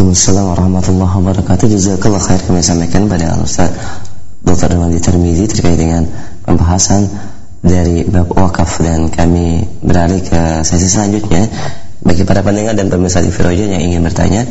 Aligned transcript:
Waalaikumsalam 0.00 0.56
warahmatullahi 0.56 1.12
wabarakatuh. 1.12 1.76
Jazakallah 1.76 2.24
khair 2.24 2.40
kami 2.48 2.64
sampaikan 2.64 3.04
pada 3.04 3.36
Ustaz 3.36 3.68
Dr. 4.40 4.80
Wali 4.80 4.96
Termizi 4.96 5.44
terkait 5.44 5.76
dengan 5.76 6.08
pembahasan 6.40 7.04
dari 7.60 8.08
bab 8.08 8.32
wakaf 8.32 8.80
dan 8.80 9.12
kami 9.12 9.60
beralih 9.84 10.24
ke 10.24 10.64
sesi 10.64 10.88
selanjutnya. 10.88 11.52
Bagi 12.00 12.24
para 12.24 12.40
pendengar 12.40 12.72
dan 12.72 12.88
pemirsa 12.88 13.20
di 13.20 13.28
Firoja 13.28 13.68
yang 13.68 13.92
ingin 13.92 14.00
bertanya 14.00 14.48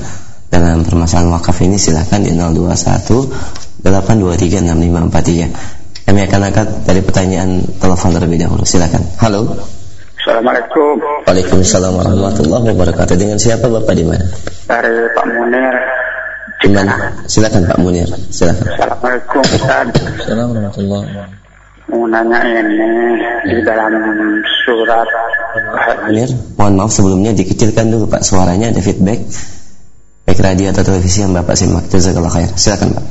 dalam 0.53 0.85
permasalahan 0.85 1.33
wakaf 1.33 1.57
ini 1.65 1.81
silahkan 1.81 2.21
di 2.21 2.29
021 2.29 3.81
823 3.81 4.69
6543. 4.69 6.05
Kami 6.05 6.19
akan 6.29 6.39
angkat 6.45 6.67
dari 6.85 7.01
pertanyaan 7.01 7.65
telepon 7.81 8.13
terlebih 8.13 8.37
dahulu. 8.37 8.69
Silakan. 8.69 9.01
Halo. 9.17 9.57
Assalamualaikum. 10.29 11.01
Waalaikumsalam 11.25 11.89
warahmatullahi 11.89 12.65
wabarakatuh. 12.69 13.17
Dengan 13.17 13.41
siapa 13.41 13.65
Bapak 13.65 13.97
di 13.97 14.05
mana? 14.05 14.21
Dari 14.69 14.93
Pak 15.17 15.25
Munir. 15.25 15.73
Di 16.61 16.69
mana? 16.69 16.93
Silakan 17.25 17.65
Pak 17.65 17.81
Munir. 17.81 18.05
Silakan. 18.29 18.61
Assalamualaikum 18.77 19.41
Ustaz. 19.41 19.89
Assalamualaikum 19.89 20.85
warahmatullahi 20.85 21.33
Mau 21.89 22.05
nanya 22.05 22.45
ini 22.45 23.17
di 23.49 23.57
dalam 23.65 23.89
surat 24.69 25.09
Munir, 26.05 26.29
mohon 26.61 26.77
maaf 26.77 26.93
sebelumnya 26.93 27.33
dikecilkan 27.33 27.89
dulu 27.89 28.05
Pak 28.05 28.21
suaranya 28.21 28.69
ada 28.69 28.85
feedback. 28.85 29.25
Baik 30.29 30.45
radio 30.45 30.69
atau 30.69 30.85
televisi 30.85 31.25
yang 31.25 31.33
Bapak 31.33 31.57
simak. 31.57 31.89
Jazakallah 31.89 32.29
khair. 32.29 32.53
Silakan 32.53 33.01
Pak. 33.01 33.05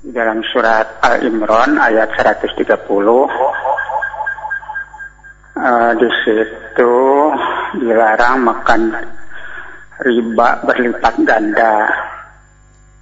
Di 0.00 0.16
dalam 0.16 0.40
surat 0.48 0.96
Al 1.04 1.20
Imran 1.28 1.76
ayat 1.76 2.08
130 2.16 2.64
uh, 5.58 5.92
di 5.98 6.08
situ 6.24 6.94
dilarang 7.82 8.46
makan 8.46 8.94
riba 10.06 10.48
berlipat 10.62 11.14
ganda. 11.26 11.90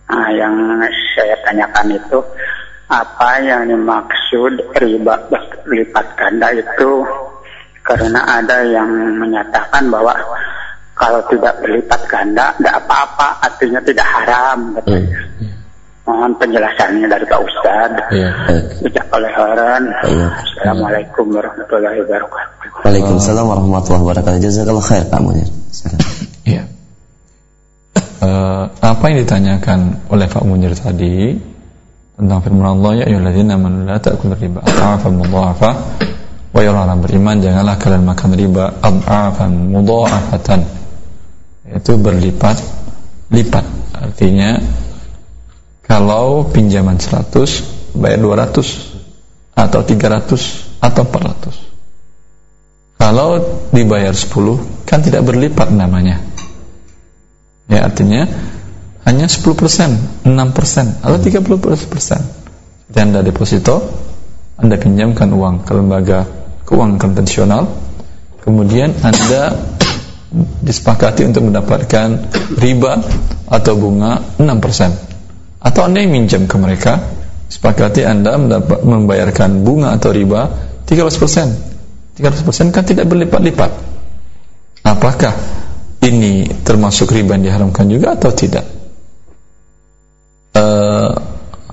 Nah, 0.07 0.31
yang 0.33 0.55
saya 1.15 1.37
tanyakan 1.45 1.93
itu 1.93 2.19
apa 2.87 3.43
yang 3.43 3.67
dimaksud 3.67 4.55
riba 4.79 5.15
berlipat 5.29 6.07
ganda 6.15 6.55
itu 6.55 7.03
karena 7.83 8.23
ada 8.23 8.63
yang 8.63 8.89
menyatakan 9.19 9.91
bahwa 9.91 10.15
kalau 10.95 11.19
tidak 11.27 11.59
berlipat 11.59 11.99
ganda 12.07 12.55
tidak 12.59 12.79
apa-apa 12.87 13.29
artinya 13.43 13.81
tidak 13.83 14.07
haram 14.07 14.79
Hmm. 14.87 15.26
Mohon 16.07 16.33
penjelasannya 16.39 17.07
dari 17.11 17.25
Pak 17.27 17.41
Ustad. 17.43 17.91
Iya. 18.15 18.31
Oleh 19.11 19.33
Haran. 19.35 19.83
Iya. 20.07 20.29
Assalamualaikum 20.39 21.35
warahmatullahi 21.35 21.99
wabarakatuh. 22.07 22.87
Waalaikumsalam 22.87 23.45
warahmatullahi 23.45 24.03
wabarakatuh. 24.07 24.39
Jazakallah 24.39 24.87
khair 24.87 25.05
Pak 25.11 25.21
Munir. 25.21 25.51
Iya. 26.47 26.63
Eh, 28.23 28.65
apa 28.71 29.05
yang 29.11 29.19
ditanyakan 29.27 30.09
oleh 30.09 30.27
Pak 30.31 30.43
Munir 30.47 30.73
tadi 30.79 31.35
tentang 32.17 32.41
firman 32.41 32.81
Allah 32.81 33.03
ya 33.03 33.05
ayyuhalladzina 33.13 33.61
amanu 33.61 33.85
la 33.85 34.01
ta'kulu 34.01 34.33
riba 34.41 34.65
adhafan 34.65 35.21
mudha'afa 35.21 35.71
wa 36.57 36.61
ya 36.65 36.73
orang 36.73 37.05
beriman 37.05 37.45
janganlah 37.45 37.77
kalian 37.77 38.09
makan 38.09 38.31
riba 38.33 38.73
adhafan 38.81 39.69
mudha'afatan 39.69 40.65
itu 41.77 41.93
berlipat 42.01 42.57
lipat 43.29 43.65
artinya 44.01 44.57
kalau 45.87 46.51
pinjaman 46.51 46.99
100 46.99 47.97
bayar 47.97 48.19
200 48.19 49.57
atau 49.57 49.81
300 49.81 50.83
atau 50.83 51.03
400 51.07 51.67
kalau 52.97 53.39
dibayar 53.71 54.11
10 54.11 54.89
kan 54.89 55.05
tidak 55.05 55.23
berlipat 55.29 55.69
namanya. 55.71 56.19
Ya 57.69 57.85
artinya 57.85 58.27
hanya 59.07 59.27
10%, 59.31 60.27
6% 60.27 60.27
atau 61.03 61.19
30% 61.19 62.91
janda 62.91 63.23
deposito 63.23 63.83
Anda 64.59 64.79
pinjamkan 64.79 65.31
uang 65.31 65.67
ke 65.67 65.73
lembaga 65.75 66.27
keuangan 66.67 66.99
konvensional 66.99 67.71
kemudian 68.43 68.95
Anda 69.03 69.55
disepakati 70.63 71.27
untuk 71.27 71.51
mendapatkan 71.51 72.31
riba 72.59 72.93
atau 73.47 73.75
bunga 73.79 74.23
6% 74.39 75.16
atau 75.61 75.81
Anda 75.87 76.05
yang 76.05 76.13
minjam 76.13 76.45
ke 76.49 76.57
mereka 76.61 77.01
sepakati 77.47 78.03
Anda 78.03 78.37
mendapat, 78.37 78.83
membayarkan 78.83 79.63
bunga 79.63 79.95
atau 79.97 80.11
riba 80.13 80.51
13% 80.85 81.77
13% 82.17 82.73
kan 82.73 82.81
tidak 82.81 83.05
berlipat-lipat. 83.13 83.71
Apakah 84.89 85.37
ini 86.01 86.49
termasuk 86.65 87.13
riba 87.13 87.37
yang 87.37 87.45
diharamkan 87.45 87.93
juga 87.93 88.17
atau 88.17 88.33
tidak? 88.33 88.65
Uh, 90.57 91.13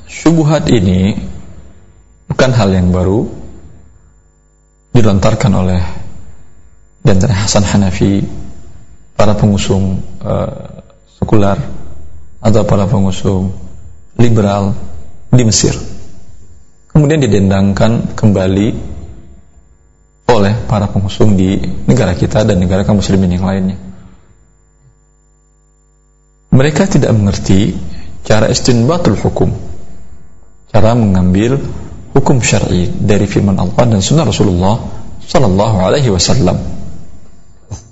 syubhat 0.03 0.67
ini 0.67 1.15
bukan 2.27 2.51
hal 2.51 2.75
yang 2.75 2.91
baru 2.91 3.23
dilontarkan 4.91 5.51
oleh 5.55 5.83
dan 7.07 7.23
dari 7.23 7.31
Hasan 7.31 7.63
Hanafi 7.63 8.19
para 9.15 9.39
pengusung 9.39 10.03
uh, 10.19 10.83
sekular 11.15 11.55
atau 12.43 12.61
para 12.67 12.83
pengusung 12.91 13.55
liberal 14.17 14.73
di 15.33 15.43
Mesir. 15.45 15.73
Kemudian 16.93 17.21
didendangkan 17.21 18.13
kembali 18.13 18.67
oleh 20.29 20.53
para 20.69 20.89
pengusung 20.89 21.33
di 21.37 21.57
negara 21.89 22.13
kita 22.13 22.45
dan 22.45 22.61
negara 22.61 22.85
kaum 22.85 23.01
muslimin 23.01 23.33
yang 23.33 23.45
lainnya. 23.45 23.77
Mereka 26.53 26.85
tidak 26.85 27.13
mengerti 27.17 27.73
cara 28.21 28.45
istinbatul 28.49 29.17
hukum 29.17 29.73
cara 30.73 30.97
mengambil 30.97 31.61
hukum 32.17 32.41
syar'i 32.41 32.89
dari 32.89 33.29
firman 33.29 33.61
Allah 33.61 33.85
dan 33.85 34.01
sunnah 34.01 34.25
Rasulullah 34.25 34.81
sallallahu 35.21 35.77
alaihi 35.85 36.09
wasallam. 36.09 36.57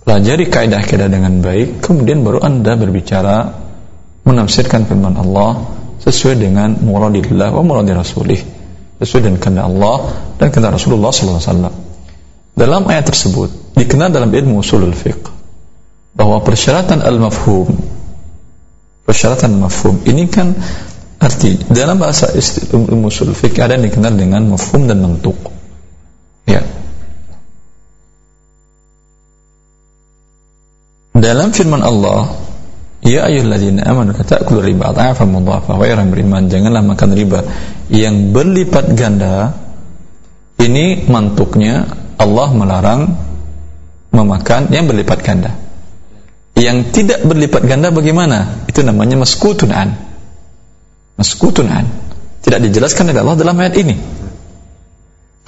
Pelajari 0.02 0.50
kaidah-kaidah 0.50 1.08
dengan 1.08 1.46
baik 1.46 1.86
kemudian 1.86 2.26
baru 2.26 2.42
Anda 2.42 2.74
berbicara 2.74 3.54
menafsirkan 4.26 4.90
firman 4.90 5.14
Allah 5.14 5.62
sesuai 6.02 6.36
dengan 6.42 6.78
muradillah 6.82 7.54
wa 7.54 7.62
muradi 7.62 7.94
rasulih. 7.94 8.42
Sesuai 9.02 9.22
dengan 9.30 9.40
kehendak 9.42 9.66
Allah 9.66 9.98
dan 10.38 10.54
kehendak 10.54 10.78
Rasulullah 10.78 11.10
wasallam. 11.10 11.74
Dalam 12.54 12.86
ayat 12.86 13.10
tersebut 13.10 13.74
dikenal 13.74 14.14
dalam 14.14 14.30
ilmu 14.30 14.62
usulul 14.62 14.94
fiqh 14.94 15.32
bahwa 16.12 16.44
persyaratan 16.44 17.00
al-mafhum 17.00 17.72
persyaratan 19.08 19.56
mafhum 19.58 20.04
ini 20.06 20.28
kan 20.28 20.54
arti 21.22 21.56
dalam 21.70 22.02
bahasa 22.02 22.34
ilmu 22.34 23.08
usul 23.08 23.32
fikih 23.32 23.62
ada 23.62 23.78
yang 23.78 23.86
dikenal 23.88 24.14
dengan 24.18 24.42
mafhum 24.50 24.90
dan 24.90 25.00
bentuk 25.00 25.38
ya. 26.50 26.62
Dalam 31.16 31.54
firman 31.54 31.86
Allah 31.86 32.34
ya 33.02 33.28
ayyuhalladzina 33.28 33.86
amanu 33.86 34.14
la 34.14 34.24
ta'kulu 34.24 34.62
riba 34.62 34.94
adhafan 34.94 35.30
mudhafa 35.30 35.78
wa 35.78 35.86
yang 35.86 36.10
beriman 36.14 36.48
janganlah 36.48 36.86
makan 36.86 37.10
riba 37.18 37.40
yang 37.90 38.34
berlipat 38.34 38.94
ganda 38.94 39.58
ini 40.62 41.10
mantuknya 41.10 41.90
Allah 42.22 42.50
melarang 42.54 43.02
memakan 44.14 44.70
yang 44.70 44.86
berlipat 44.86 45.20
ganda 45.26 45.52
yang 46.62 46.94
tidak 46.94 47.26
berlipat 47.26 47.66
ganda 47.66 47.90
bagaimana? 47.90 48.68
Itu 48.70 48.86
namanya 48.86 49.18
maskutun 49.18 49.74
an. 49.74 49.98
Maskutun 51.18 51.68
an. 51.72 51.90
Tidak 52.42 52.60
dijelaskan 52.62 53.10
oleh 53.14 53.22
Allah 53.22 53.38
dalam 53.40 53.58
ayat 53.58 53.76
ini. 53.82 53.96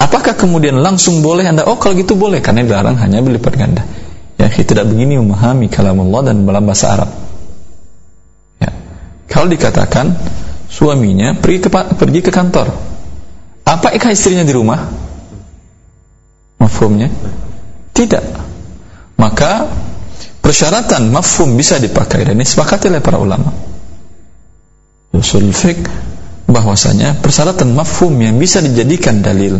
Apakah 0.00 0.34
kemudian 0.34 0.78
langsung 0.82 1.22
boleh 1.22 1.46
Anda? 1.46 1.66
Oh, 1.70 1.78
kalau 1.78 1.94
gitu 1.94 2.18
boleh 2.18 2.42
karena 2.42 2.66
dilarang 2.66 2.98
hanya 2.98 3.22
berlipat 3.22 3.54
ganda. 3.54 3.82
Ya, 4.34 4.50
tidak 4.50 4.90
begini 4.90 5.14
memahami 5.22 5.70
kalam 5.70 6.02
Allah 6.10 6.34
dan 6.34 6.42
dalam 6.42 6.64
bahasa 6.66 6.86
Arab. 6.98 7.10
Kalau 9.34 9.50
dikatakan 9.50 10.14
suaminya 10.70 11.34
pergi 11.34 11.58
ke 11.66 11.68
pergi 11.74 12.20
ke 12.22 12.30
kantor. 12.30 12.70
Apa 13.66 13.90
ikhlas 13.90 14.22
istrinya 14.22 14.46
di 14.46 14.54
rumah? 14.54 14.78
Mafhumnya? 16.62 17.10
Tidak. 17.90 18.24
Maka 19.18 19.66
persyaratan 20.38 21.10
mafhum 21.10 21.58
bisa 21.58 21.82
dipakai 21.82 22.22
dan 22.22 22.38
disepakati 22.38 22.92
oleh 22.92 23.02
para 23.02 23.18
ulama 23.18 23.50
usul 25.14 25.48
fiqh 25.54 25.88
bahwasanya 26.44 27.22
persyaratan 27.24 27.72
mafhum 27.72 28.12
yang 28.20 28.36
bisa 28.36 28.60
dijadikan 28.60 29.24
dalil 29.24 29.56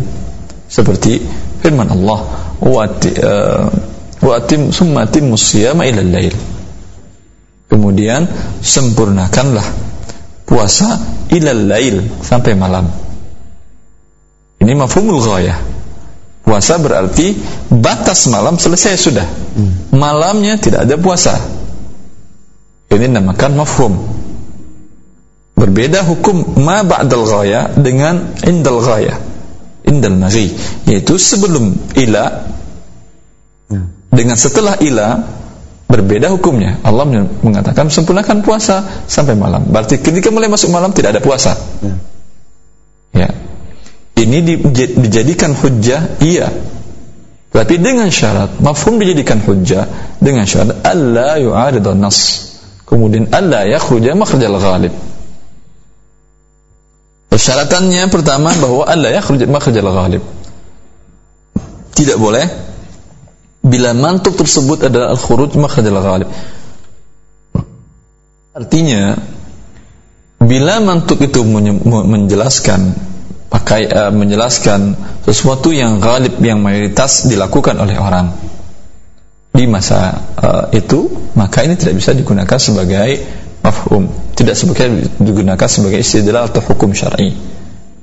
seperti 0.69 1.23
firman 1.63 1.89
Allah 1.89 2.19
wa 2.61 2.85
uh, 2.85 4.35
atim 4.35 4.69
summa 4.69 5.09
siyama 5.09 5.89
ila 5.89 6.05
lail 6.05 6.35
kemudian 7.75 8.23
sempurnakanlah 8.63 9.67
puasa 10.47 10.95
ila 11.35 11.51
lail 11.51 11.99
sampai 12.23 12.55
malam 12.55 12.87
ini 14.63 14.71
mafhumul 14.71 15.19
ghayah 15.19 15.75
Puasa 16.45 16.77
berarti 16.77 17.33
batas 17.73 18.29
malam 18.29 18.61
selesai 18.61 18.93
sudah. 19.01 19.25
Malamnya 19.89 20.61
tidak 20.61 20.85
ada 20.85 20.93
puasa. 21.01 21.33
Ini 22.93 23.09
dinamakan 23.09 23.51
mafhum. 23.57 23.93
Berbeda 25.57 26.05
hukum 26.05 26.61
ma 26.61 26.85
ba'dal 26.85 27.25
ghaya 27.25 27.73
dengan 27.73 28.37
indal 28.45 28.77
ghaya. 28.77 29.17
Indal 29.89 30.21
maghi, 30.21 30.53
yaitu 30.85 31.17
sebelum 31.17 31.73
ila 31.97 32.45
dengan 34.13 34.37
setelah 34.37 34.77
ila 34.85 35.25
berbeda 35.85 36.33
hukumnya. 36.33 36.81
Allah 36.81 37.05
mengatakan 37.41 37.87
sempurnakan 37.93 38.41
puasa 38.41 39.05
sampai 39.05 39.37
malam. 39.37 39.69
Berarti 39.69 40.01
ketika 40.01 40.33
mulai 40.33 40.49
masuk 40.49 40.73
malam 40.73 40.91
tidak 40.91 41.17
ada 41.17 41.21
puasa. 41.21 41.55
Ya. 43.15 43.29
Ini 44.15 44.37
dijadikan 44.99 45.53
hujjah 45.53 46.19
iya. 46.23 46.49
Tapi 47.55 47.79
dengan 47.79 48.11
syarat 48.11 48.59
mafhum 48.59 48.99
dijadikan 48.99 49.39
hujjah 49.39 49.87
dengan 50.19 50.43
syarat 50.43 50.83
alla 50.83 51.39
yu'arid 51.39 51.87
nas. 51.95 52.51
Kemudian 52.83 53.31
alla 53.31 53.63
yakhruja 53.63 54.11
makhrajal 54.13 54.59
ghalib. 54.59 54.93
Persyaratannya 57.31 58.07
pertama 58.11 58.51
bahwa 58.59 58.83
alla 58.87 59.11
yakhruja 59.11 59.47
makhrajal 59.47 59.87
ghalib. 59.87 60.23
Tidak 61.95 62.19
boleh 62.19 62.43
bila 63.65 63.97
mantuk 63.97 64.37
tersebut 64.37 64.85
adalah 64.85 65.17
al-khuruj 65.17 65.57
makhrajal 65.57 65.97
ghalib. 65.97 66.29
Artinya 68.53 69.17
bila 70.37 70.77
mantuk 70.79 71.25
itu 71.25 71.41
menjelaskan 72.05 72.93
pakai 73.49 73.89
uh, 73.89 74.11
menjelaskan 74.13 74.93
sesuatu 75.25 75.73
yang 75.73 75.97
galib 75.97 76.37
yang 76.45 76.61
mayoritas 76.61 77.25
dilakukan 77.25 77.81
oleh 77.81 77.97
orang 77.97 78.29
di 79.55 79.65
masa 79.65 80.13
uh, 80.37 80.65
itu 80.75 81.31
maka 81.33 81.63
ini 81.65 81.79
tidak 81.79 81.97
bisa 81.97 82.11
digunakan 82.13 82.59
sebagai 82.61 83.09
mafhum. 83.65 84.05
Tidak 84.35 84.53
sebagai 84.53 85.09
digunakan 85.17 85.65
sebagai 85.65 86.05
istilah 86.05 86.45
atau 86.45 86.61
hukum 86.61 86.93
syar'i. 86.93 87.33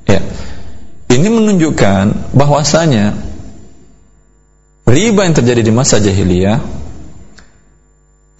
Ya. 0.09 0.19
Ini 1.07 1.27
menunjukkan 1.29 2.35
bahwasanya 2.35 3.13
riba 4.83 5.21
yang 5.23 5.35
terjadi 5.35 5.61
di 5.63 5.71
masa 5.71 5.99
jahiliyah 6.03 6.59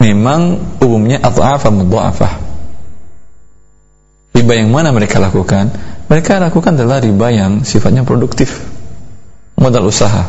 memang 0.03 0.59
umumnya 0.83 1.23
at'afa 1.23 1.71
mudha'afah. 1.71 2.33
Riba 4.33 4.53
yang 4.59 4.69
mana 4.73 4.91
mereka 4.91 5.23
lakukan? 5.23 5.71
Mereka 6.11 6.43
lakukan 6.43 6.75
adalah 6.75 6.99
riba 6.99 7.31
yang 7.31 7.63
sifatnya 7.63 8.03
produktif 8.03 8.59
modal 9.55 9.87
usaha. 9.87 10.27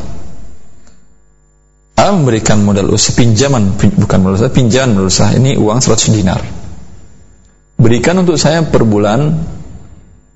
A 1.98 2.06
memberikan 2.14 2.62
modal 2.62 2.94
usaha 2.94 3.16
pinjaman 3.18 3.74
bukan 3.74 4.18
modal 4.22 4.36
usaha 4.38 4.52
pinjaman 4.54 4.94
modal 4.94 5.10
usaha. 5.10 5.34
Ini 5.34 5.58
uang 5.58 5.78
100 5.82 6.14
dinar. 6.14 6.40
Berikan 7.74 8.14
untuk 8.22 8.38
saya 8.38 8.62
per 8.62 8.86
bulan 8.86 9.34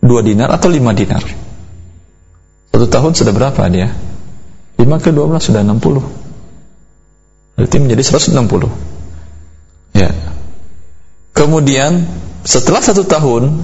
2 0.02 0.10
dinar 0.26 0.50
atau 0.50 0.66
5 0.66 0.98
dinar. 0.98 1.22
Satu 2.74 2.86
tahun 2.90 3.12
sudah 3.14 3.32
berapa 3.34 3.62
dia 3.70 3.94
5 4.78 5.04
ke 5.04 5.10
12 5.10 5.42
sudah 5.42 5.62
60 5.66 7.58
berarti 7.58 7.76
menjadi 7.82 8.02
160 8.06 9.98
ya. 9.98 10.10
Kemudian 11.34 12.06
setelah 12.46 12.82
satu 12.82 13.02
tahun 13.02 13.62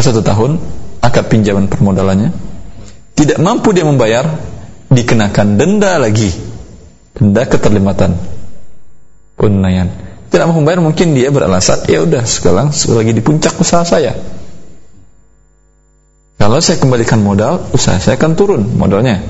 satu 0.00 0.24
tahun 0.24 0.56
akad 1.04 1.28
pinjaman 1.28 1.68
permodalannya 1.68 2.32
tidak 3.12 3.36
mampu 3.36 3.76
dia 3.76 3.84
membayar 3.84 4.24
dikenakan 4.88 5.60
denda 5.60 6.00
lagi. 6.00 6.32
Denda 7.12 7.44
keterlibatan. 7.44 8.16
Penunaian 9.36 9.92
tidak 10.30 10.46
mampu 10.46 10.62
membayar 10.62 10.80
mungkin 10.80 11.12
dia 11.12 11.28
beralasan 11.28 11.84
ya 11.90 12.06
udah 12.06 12.22
sekarang 12.22 12.70
lagi 12.70 13.12
di 13.12 13.20
puncak 13.20 13.58
usaha 13.58 13.82
saya. 13.82 14.14
Kalau 16.40 16.56
saya 16.64 16.80
kembalikan 16.80 17.20
modal 17.20 17.60
usaha 17.76 18.00
saya 18.00 18.16
akan 18.16 18.32
turun 18.38 18.62
modalnya 18.78 19.20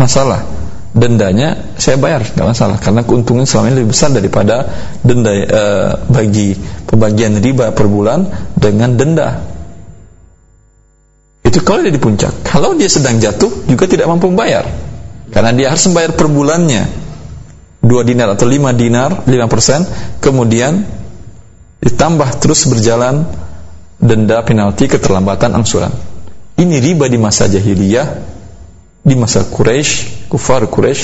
masalah. 0.00 0.40
Dendanya 0.90 1.76
saya 1.78 2.00
bayar 2.00 2.24
nggak 2.24 2.48
masalah. 2.56 2.76
Karena 2.80 3.04
keuntungan 3.04 3.44
selama 3.44 3.70
ini 3.70 3.74
lebih 3.84 3.90
besar 3.92 4.10
daripada 4.10 4.66
denda 5.04 5.30
e, 5.30 5.62
bagi 6.08 6.56
pembagian 6.88 7.38
riba 7.38 7.70
per 7.76 7.86
bulan 7.86 8.24
dengan 8.56 8.96
denda. 8.96 9.28
Itu 11.44 11.62
kalau 11.62 11.84
dia 11.84 11.94
di 11.94 12.02
puncak. 12.02 12.42
Kalau 12.42 12.74
dia 12.74 12.88
sedang 12.90 13.22
jatuh 13.22 13.68
juga 13.68 13.86
tidak 13.86 14.10
mampu 14.10 14.32
membayar. 14.32 14.66
Karena 15.30 15.54
dia 15.54 15.70
harus 15.70 15.86
membayar 15.86 16.16
per 16.16 16.26
bulannya. 16.26 16.84
2 17.80 17.88
dinar 18.04 18.28
atau 18.36 18.44
5 18.44 18.76
dinar 18.76 19.24
5% 19.24 20.20
kemudian 20.20 20.84
ditambah 21.80 22.28
terus 22.36 22.68
berjalan 22.68 23.24
denda 23.96 24.44
penalti 24.44 24.84
keterlambatan 24.90 25.54
angsuran. 25.56 25.92
Ini 26.60 26.76
riba 26.76 27.08
di 27.08 27.16
masa 27.16 27.48
jahiliyah 27.48 28.39
di 29.00 29.14
masa 29.16 29.44
Quraisy, 29.48 30.28
kufar 30.28 30.68
Quraisy 30.68 31.02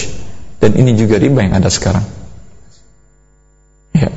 dan 0.61 0.77
ini 0.77 0.97
juga 0.97 1.17
riba 1.17 1.45
yang 1.45 1.55
ada 1.57 1.69
sekarang. 1.73 2.05
Ya. 3.97 4.13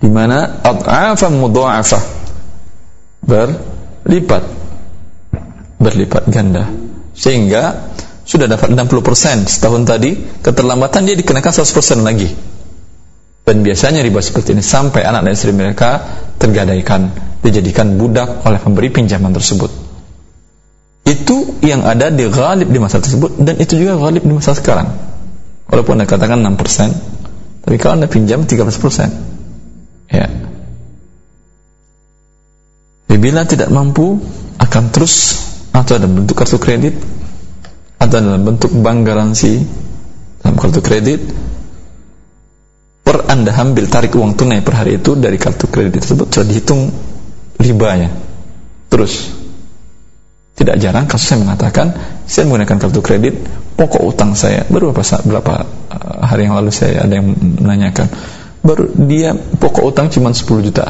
Di 0.00 0.10
mana 0.10 0.62
ad'afan 0.64 1.38
mudha'afah 1.38 2.02
berlipat 3.20 4.42
berlipat 5.80 6.28
ganda 6.28 6.68
sehingga 7.16 7.92
sudah 8.24 8.46
dapat 8.46 8.72
60% 8.72 9.48
setahun 9.48 9.82
tadi 9.88 10.40
keterlambatan 10.44 11.08
dia 11.08 11.16
dikenakan 11.16 11.52
100% 11.52 12.04
lagi 12.04 12.28
dan 13.44 13.64
biasanya 13.64 14.04
riba 14.04 14.20
seperti 14.20 14.54
ini 14.54 14.62
sampai 14.64 15.02
anak 15.04 15.24
dan 15.26 15.32
istri 15.32 15.52
mereka 15.56 16.00
tergadaikan 16.36 17.10
dijadikan 17.40 17.96
budak 17.96 18.44
oleh 18.44 18.60
pemberi 18.60 18.92
pinjaman 18.92 19.32
tersebut 19.32 19.89
itu 21.10 21.58
yang 21.66 21.82
ada 21.82 22.14
di 22.14 22.30
ghalib 22.30 22.70
di 22.70 22.78
masa 22.78 23.02
tersebut 23.02 23.42
dan 23.42 23.58
itu 23.58 23.74
juga 23.74 23.98
ghalib 23.98 24.22
di 24.22 24.30
masa 24.30 24.54
sekarang. 24.54 24.86
Walaupun 25.66 25.98
anda 25.98 26.06
katakan 26.06 26.38
6% 26.38 27.66
tapi 27.66 27.76
kalau 27.76 27.98
anda 27.98 28.06
pinjam 28.06 28.46
13% 28.46 28.70
ya. 30.14 30.26
Bila 33.20 33.44
tidak 33.44 33.68
mampu 33.68 34.16
akan 34.56 34.84
terus 34.96 35.44
atau 35.76 36.00
dalam 36.00 36.24
bentuk 36.24 36.40
kartu 36.40 36.56
kredit 36.56 36.96
atau 38.00 38.16
dalam 38.16 38.42
bentuk 38.42 38.72
bank 38.72 39.04
garansi 39.04 39.60
dalam 40.40 40.56
kartu 40.56 40.80
kredit 40.80 41.20
per 43.04 43.28
anda 43.28 43.52
ambil 43.52 43.92
tarik 43.92 44.16
uang 44.16 44.40
tunai 44.40 44.64
per 44.64 44.72
hari 44.72 44.96
itu 44.96 45.20
dari 45.20 45.36
kartu 45.36 45.68
kredit 45.68 46.00
tersebut 46.00 46.32
sudah 46.32 46.46
dihitung 46.48 46.88
ribanya 47.60 48.08
terus 48.88 49.39
tidak 50.60 50.76
jarang 50.76 51.08
kasus 51.08 51.32
saya 51.32 51.40
mengatakan 51.40 51.96
saya 52.28 52.44
menggunakan 52.44 52.76
kartu 52.76 53.00
kredit 53.00 53.34
pokok 53.80 54.12
utang 54.12 54.36
saya. 54.36 54.68
Baru 54.68 54.92
berapa 54.92 55.24
berapa 55.24 55.54
eh, 55.88 56.18
hari 56.20 56.44
yang 56.44 56.60
lalu 56.60 56.68
saya 56.68 57.08
ada 57.08 57.16
yang 57.16 57.32
menanyakan 57.32 58.12
baru 58.60 58.92
dia 58.92 59.32
pokok 59.32 59.84
utang 59.88 60.12
cuma 60.12 60.36
10 60.36 60.44
juta. 60.68 60.86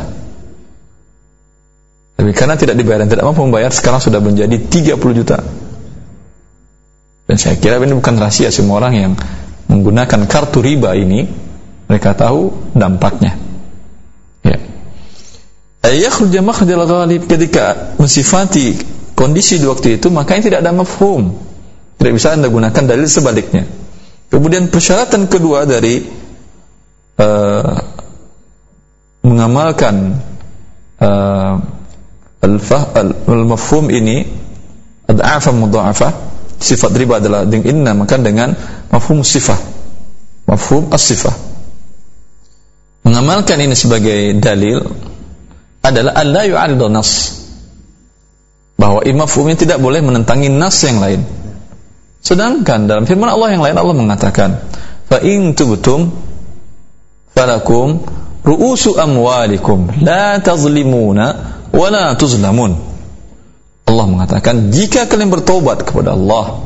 Tapi 2.19 2.31
karena 2.37 2.59
tidak 2.59 2.77
dibayar 2.77 3.07
tidak 3.07 3.25
mampu 3.25 3.47
membayar 3.47 3.73
sekarang 3.73 4.03
sudah 4.03 4.21
menjadi 4.21 4.59
30 4.59 4.99
juta. 5.23 5.39
Dan 7.31 7.37
saya 7.39 7.57
kira 7.63 7.79
ini 7.79 7.95
bukan 7.95 8.19
rahasia 8.19 8.51
semua 8.51 8.83
orang 8.83 8.95
yang 8.99 9.13
menggunakan 9.71 10.27
kartu 10.27 10.61
riba 10.61 10.99
ini. 10.99 11.31
Mereka 11.87 12.15
tahu 12.15 12.71
dampaknya. 12.75 13.35
Ya. 14.47 14.59
Ayakhruja 15.83 16.43
makhrajal 16.43 16.87
ghalib. 16.87 17.27
Ketika 17.27 17.95
mensifati 17.99 18.79
kondisi 19.21 19.61
di 19.61 19.69
waktu 19.69 20.01
itu 20.01 20.09
maka 20.09 20.41
tidak 20.41 20.65
ada 20.65 20.73
mafhum. 20.73 21.37
Tidak 22.01 22.13
bisa 22.17 22.33
anda 22.33 22.49
gunakan 22.49 22.73
dalil 22.73 23.05
sebaliknya. 23.05 23.69
Kemudian 24.33 24.73
persyaratan 24.73 25.29
kedua 25.29 25.69
dari 25.69 26.01
uh, 27.21 27.77
mengamalkan 29.21 30.17
uh, 30.97 31.61
al-mafhum 33.29 33.93
ini 33.93 34.25
ada 35.05 35.37
mudha'afah 35.53 36.13
sifat 36.57 36.91
riba 36.97 37.21
adalah 37.21 37.45
dengan 37.45 37.93
maka 37.93 38.17
dengan 38.17 38.57
mafhum 38.89 39.21
sifat 39.21 39.61
mafhum 40.49 40.89
as-sifah. 40.89 41.37
Mengamalkan 43.05 43.61
ini 43.61 43.77
sebagai 43.77 44.33
dalil 44.41 44.81
adalah 45.85 46.17
alla 46.17 46.49
yu'aridu 46.49 46.89
nas 46.89 47.40
bahwa 48.81 49.05
imam 49.05 49.29
tidak 49.61 49.77
boleh 49.77 50.01
menentangi 50.01 50.49
nas 50.49 50.81
yang 50.81 51.05
lain. 51.05 51.21
Sedangkan 52.25 52.89
dalam 52.89 53.05
firman 53.05 53.29
Allah 53.29 53.53
yang 53.53 53.61
lain 53.61 53.77
Allah 53.77 53.93
mengatakan, 53.93 54.57
"Fa 55.05 55.21
in 55.21 55.53
tubtum 55.53 56.09
falakum 57.37 58.01
ru'usu 58.41 58.97
amwalikum 58.97 60.01
la 60.01 60.41
tazlimuna 60.41 61.27
wa 61.69 61.87
la 61.93 62.17
tuzlamun." 62.17 62.73
Allah 63.85 64.07
mengatakan, 64.09 64.73
"Jika 64.73 65.05
kalian 65.05 65.29
bertobat 65.29 65.85
kepada 65.85 66.17
Allah 66.17 66.65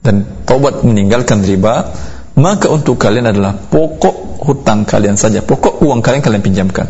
dan 0.00 0.24
tobat 0.48 0.80
meninggalkan 0.80 1.44
riba, 1.44 1.92
maka 2.40 2.72
untuk 2.72 2.96
kalian 2.96 3.36
adalah 3.36 3.52
pokok 3.52 4.40
hutang 4.48 4.88
kalian 4.88 5.20
saja, 5.20 5.44
pokok 5.44 5.80
uang 5.84 6.00
kalian 6.00 6.20
kalian 6.24 6.44
pinjamkan. 6.44 6.88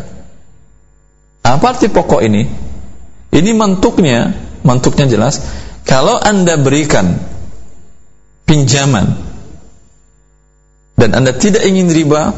Apa 1.45 1.75
arti 1.75 1.87
pokok 1.87 2.19
ini? 2.25 2.43
Ini 3.35 3.51
mantuknya, 3.51 4.31
mantuknya 4.63 5.11
jelas. 5.11 5.43
Kalau 5.83 6.15
Anda 6.15 6.55
berikan 6.55 7.19
pinjaman 8.47 9.19
dan 10.95 11.09
Anda 11.11 11.35
tidak 11.35 11.67
ingin 11.67 11.91
riba, 11.91 12.31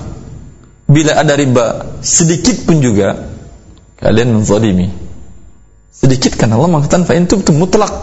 bila 0.89 1.13
ada 1.13 1.37
riba 1.37 1.99
sedikit 2.01 2.65
pun 2.65 2.81
juga 2.81 3.29
kalian 4.01 4.41
menzalimi. 4.41 4.89
Sedikit 5.93 6.33
kan 6.33 6.49
Allah 6.49 6.69
mengatakan 6.69 7.05
fa 7.05 7.13
itu 7.13 7.37
mutlak. 7.53 7.93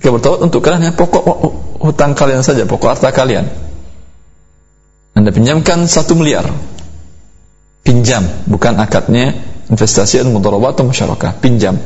Jika 0.00 0.12
bertawad 0.16 0.40
untuk 0.44 0.64
kalian 0.64 0.80
hanya 0.88 0.94
pokok 0.96 1.24
hutang 1.80 2.12
kalian 2.16 2.44
saja, 2.44 2.64
pokok 2.64 2.96
harta 2.96 3.12
kalian. 3.12 3.48
Anda 5.16 5.32
pinjamkan 5.32 5.84
satu 5.84 6.16
miliar. 6.16 6.48
Pinjam, 7.80 8.24
bukan 8.48 8.76
akadnya 8.76 9.36
investasi 9.68 10.24
mudharabah 10.28 10.76
atau 10.76 10.88
musyarakah. 10.88 11.36
Pinjam. 11.40 11.76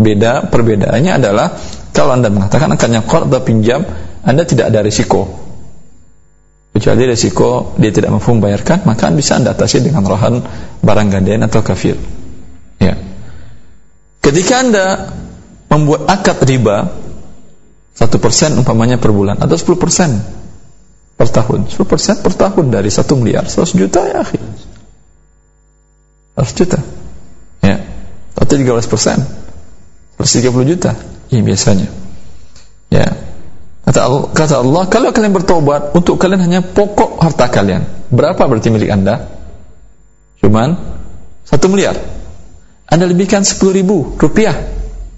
Beda 0.00 0.48
perbedaannya 0.48 1.12
adalah 1.20 1.60
kalau 1.92 2.16
Anda 2.16 2.32
mengatakan 2.32 2.72
akadnya 2.72 3.04
qard 3.04 3.28
atau 3.28 3.44
pinjam, 3.44 3.84
Anda 4.24 4.48
tidak 4.48 4.72
ada 4.72 4.80
risiko. 4.80 5.28
Kecuali 6.72 7.04
risiko 7.04 7.76
dia 7.76 7.92
tidak 7.92 8.16
mampu 8.16 8.32
membayarkan, 8.32 8.88
maka 8.88 9.12
bisa 9.12 9.36
Anda 9.36 9.52
atasi 9.52 9.84
dengan 9.84 10.06
rohan 10.08 10.40
barang 10.80 11.08
gadaian 11.12 11.44
atau 11.44 11.60
kafir. 11.60 12.00
Ya. 12.80 12.96
Ketika 14.24 14.54
Anda 14.64 14.86
membuat 15.68 16.08
akad 16.08 16.40
riba 16.48 16.88
satu 17.92 18.16
persen 18.16 18.56
umpamanya 18.56 18.96
per 18.96 19.12
bulan 19.12 19.36
atau 19.36 19.60
sepuluh 19.60 19.76
persen 19.76 20.16
per 21.20 21.28
tahun 21.28 21.68
10% 21.68 22.24
per 22.24 22.32
tahun 22.32 22.72
dari 22.72 22.88
1 22.88 23.04
miliar 23.20 23.44
100 23.44 23.76
juta 23.76 24.00
ya 24.08 24.24
akhi 24.24 24.40
100 26.32 26.56
juta 26.56 26.80
ya 27.60 27.76
atau 28.40 28.54
13 28.56 28.88
persen 28.88 29.20
130 30.24 30.70
juta. 30.70 30.92
Ini 31.30 31.40
biasanya. 31.40 31.88
Ya. 32.90 33.06
Kata 33.86 34.00
Allah, 34.06 34.22
kata 34.30 34.54
Allah 34.60 34.82
kalau 34.86 35.10
kalian 35.10 35.32
bertobat 35.34 35.96
untuk 35.96 36.20
kalian 36.20 36.42
hanya 36.46 36.60
pokok 36.62 37.18
harta 37.18 37.48
kalian. 37.48 37.86
Berapa 38.10 38.46
berarti 38.46 38.68
milik 38.70 38.90
anda? 38.90 39.30
Cuman 40.42 40.76
1 41.46 41.72
miliar. 41.72 41.96
Anda 42.90 43.04
lebihkan 43.06 43.46
10 43.46 43.58
ribu 43.70 44.14
rupiah. 44.18 44.54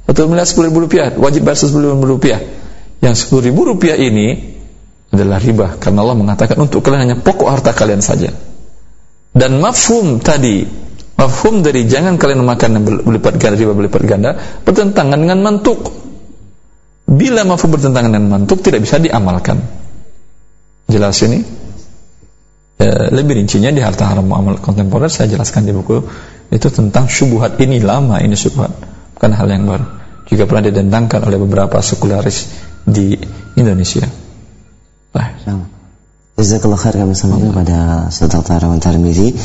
1 0.08 0.28
miliar 0.28 0.46
10 0.48 0.68
ribu 0.68 0.78
rupiah. 0.84 1.12
Wajib 1.16 1.44
bayar 1.44 1.58
10 1.58 1.96
ribu 1.96 2.06
rupiah. 2.06 2.40
Yang 3.02 3.28
10 3.28 3.48
ribu 3.50 3.60
rupiah 3.66 3.96
ini 3.96 4.56
adalah 5.12 5.36
riba 5.36 5.76
karena 5.76 6.00
Allah 6.00 6.16
mengatakan 6.16 6.56
untuk 6.56 6.80
kalian 6.80 7.12
hanya 7.12 7.16
pokok 7.20 7.48
harta 7.52 7.76
kalian 7.76 8.00
saja. 8.00 8.32
Dan 9.32 9.60
mafhum 9.60 10.20
tadi, 10.20 10.64
mafhum 11.18 11.60
dari 11.60 11.84
jangan 11.86 12.16
kalian 12.16 12.44
memakan 12.44 12.70
berlipat 12.82 13.38
ganda 13.38 13.56
riba 13.56 13.72
berlipat 13.76 14.02
ganda 14.04 14.30
bertentangan 14.64 15.18
dengan 15.18 15.38
mantuk. 15.42 15.90
Bila 17.06 17.44
mafhum 17.44 17.70
bertentangan 17.74 18.10
dengan 18.12 18.28
mantuk 18.30 18.64
tidak 18.64 18.84
bisa 18.84 18.96
diamalkan. 19.02 19.60
Jelas 20.88 21.18
ini? 21.24 21.40
E, 22.80 22.86
lebih 23.14 23.38
rincinya 23.38 23.70
di 23.70 23.78
harta 23.84 24.10
haram 24.10 24.26
muamal 24.26 24.58
kontemporer 24.58 25.06
saya 25.06 25.30
jelaskan 25.30 25.68
di 25.68 25.72
buku 25.76 26.02
itu 26.50 26.68
tentang 26.72 27.06
syubhat 27.06 27.60
ini 27.62 27.78
lama 27.78 28.18
ini 28.18 28.34
syubhat 28.34 28.74
bukan 29.14 29.30
hal 29.30 29.46
yang 29.46 29.70
baru 29.70 29.86
juga 30.26 30.48
pernah 30.48 30.64
didendangkan 30.72 31.20
oleh 31.28 31.38
beberapa 31.38 31.76
sekularis 31.84 32.48
di 32.88 33.14
Indonesia. 33.54 34.08
Jazakallah 36.32 36.80
khair 36.80 36.96
kami 36.98 37.14
sampaikan 37.14 37.52
pada 37.52 38.08
Saudara 38.08 38.42
Tarawan 38.42 38.80
Tarmizi 38.80 39.36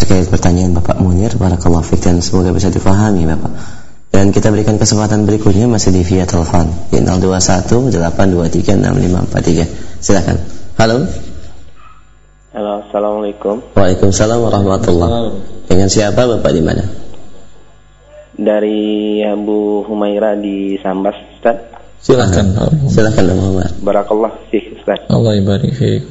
terkait 0.00 0.26
pertanyaan 0.32 0.72
Bapak 0.72 0.96
Munir 0.96 1.36
Barakallahu 1.36 1.84
fiik 1.84 2.00
dan 2.00 2.24
semoga 2.24 2.56
bisa 2.56 2.72
difahami 2.72 3.28
Bapak. 3.28 3.52
Dan 4.10 4.32
kita 4.34 4.50
berikan 4.50 4.80
kesempatan 4.80 5.28
berikutnya 5.28 5.70
masih 5.70 5.94
di 5.94 6.02
via 6.02 6.26
telepon 6.26 6.66
di 6.90 6.98
021 6.98 7.94
823 7.94 8.80
6543. 8.80 10.02
Silakan. 10.02 10.36
Halo. 10.80 10.96
Halo, 12.50 12.72
Assalamualaikum. 12.88 13.62
Waalaikumsalam 13.78 14.38
warahmatullahi 14.42 15.10
wabarakatuh. 15.14 15.68
Dengan 15.70 15.88
siapa 15.92 16.26
Bapak 16.26 16.50
di 16.50 16.62
mana? 16.64 16.84
Dari 18.34 19.20
Abu 19.22 19.86
Humaira 19.86 20.34
di 20.34 20.74
Sambas, 20.82 21.14
Ustaz. 21.38 21.70
Silakan 22.00 22.56
Silakan 22.88 23.24
Muhammad. 23.36 23.70
Barakallah 23.84 24.32
fiik 24.48 24.80
Ustaz. 24.80 25.04
Allah 25.06 25.36
ibarik 25.36 25.70
fiik. 25.76 26.08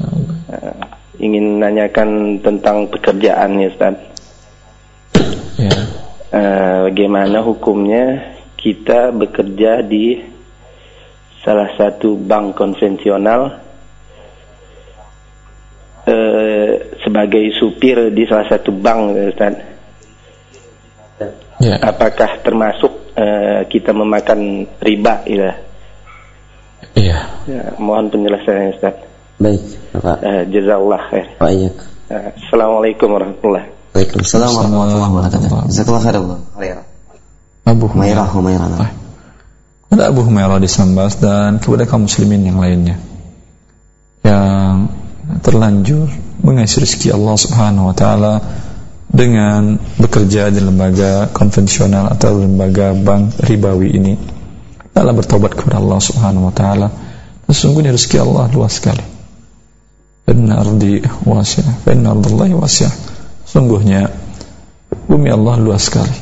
Ingin 1.19 1.59
nanyakan 1.59 2.39
tentang 2.39 2.87
pekerjaan 2.87 3.59
ya 3.59 3.67
Ustaz. 3.67 3.95
Ya. 5.59 5.75
Uh, 6.29 6.77
bagaimana 6.87 7.43
hukumnya 7.43 8.35
kita 8.55 9.11
bekerja 9.11 9.83
di 9.83 10.23
salah 11.43 11.75
satu 11.75 12.15
bank 12.15 12.55
konvensional 12.55 13.59
uh, 16.07 16.71
sebagai 17.03 17.51
supir 17.59 18.15
di 18.15 18.23
salah 18.23 18.47
satu 18.47 18.71
bank 18.71 19.01
ya 19.11 19.25
Ustaz. 19.35 19.55
Ya. 21.59 21.75
Apakah 21.83 22.39
termasuk 22.39 23.11
uh, 23.19 23.67
kita 23.67 23.91
memakan 23.91 24.63
riba 24.79 25.27
ya? 25.27 25.51
Iya. 26.95 27.19
Ya, 27.43 27.63
mohon 27.75 28.07
penjelasannya 28.07 28.79
Ustaz. 28.79 29.08
Baik, 29.39 29.63
Bapak. 29.95 30.17
Uh, 30.19 30.43
jazakallah 30.51 31.01
khair. 31.07 31.27
Pak 31.39 31.49
Iyak. 31.55 31.75
Uh, 32.11 32.29
Assalamualaikum 32.35 33.07
warahmatullahi 33.07 33.71
Waalaikumsalam 33.95 34.51
warahmatullahi 34.51 35.11
wabarakatuh. 35.15 35.49
Jazakallah 35.71 36.03
khair 36.03 36.15
Allah. 36.19 36.39
Abu 37.63 37.85
Humairah, 37.87 38.27
Humairah. 38.27 38.67
Baik. 38.75 38.95
Ada 39.95 40.11
Abu 40.11 40.27
Humairah 40.27 40.59
di 40.59 40.67
Sambas 40.67 41.17
dan 41.17 41.63
kepada 41.63 41.87
kaum 41.87 42.05
muslimin 42.05 42.43
yang 42.45 42.59
lainnya 42.59 42.99
yang 44.27 44.91
terlanjur 45.39 46.11
mengais 46.43 46.75
rezeki 46.75 47.15
Allah 47.15 47.35
Subhanahu 47.39 47.89
wa 47.89 47.95
taala 47.95 48.43
dengan 49.09 49.79
bekerja 49.97 50.51
di 50.51 50.61
lembaga 50.61 51.31
konvensional 51.31 52.11
atau 52.11 52.43
lembaga 52.43 52.93
bank 52.93 53.39
ribawi 53.41 53.89
ini 53.95 54.13
dalam 54.93 55.15
bertobat 55.15 55.55
kepada 55.55 55.79
Allah 55.79 55.99
Subhanahu 56.03 56.51
wa 56.51 56.53
taala. 56.53 56.87
Sesungguhnya 57.49 57.95
rezeki 57.95 58.21
Allah 58.21 58.45
luas 58.53 58.77
sekali. 58.77 59.18
Inna 60.29 60.61
ardi 60.61 61.01
wasi'ah, 61.25 61.81
fa 61.81 61.89
inna 61.89 62.13
ardallahi. 62.13 62.53
Sungguhnya 63.49 64.05
bumi 65.09 65.29
Allah 65.33 65.57
luas 65.57 65.89
sekali. 65.89 66.13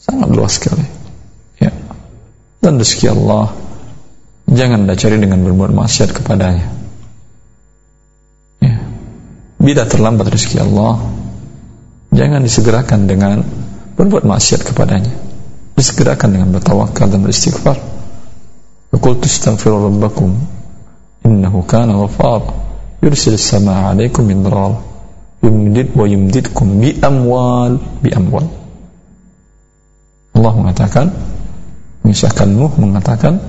Sangat 0.00 0.32
luas 0.32 0.56
sekali. 0.56 0.86
Ya. 1.60 1.68
Dan 2.64 2.80
rezeki 2.80 3.12
Allah 3.12 3.52
jangan 4.48 4.88
Anda 4.88 4.96
cari 4.96 5.20
dengan 5.20 5.44
berbuat 5.44 5.76
maksiat 5.76 6.10
kepadanya. 6.16 6.66
Ya. 8.64 8.80
Bila 9.60 9.84
terlambat 9.84 10.32
rezeki 10.32 10.64
Allah, 10.64 10.96
jangan 12.16 12.40
disegerakan 12.40 13.04
dengan 13.04 13.44
berbuat 14.00 14.24
maksiat 14.24 14.64
kepadanya 14.64 15.28
disegerakan 15.78 16.34
dengan 16.34 16.48
bertawakal 16.50 17.06
dan 17.06 17.22
beristighfar. 17.22 17.78
Qul 18.98 19.14
tastaghfiru 19.22 19.86
rabbakum 19.86 20.34
innahu 21.22 21.62
kana 21.62 21.94
ghaffar 22.02 22.50
yursil 23.04 23.38
as-samaa'a 23.38 23.94
'alaikum 23.94 24.26
midrar 24.26 24.78
yumdid 25.42 25.94
wa 25.94 26.04
yumdidkum 26.06 26.82
bi 26.82 26.98
amwal 26.98 27.78
bi 28.02 28.10
amwal. 28.10 28.46
Allah 30.34 30.52
mengatakan 30.54 31.06
mengisahkan 32.02 32.48
Nuh 32.50 32.72
mengatakan 32.78 33.42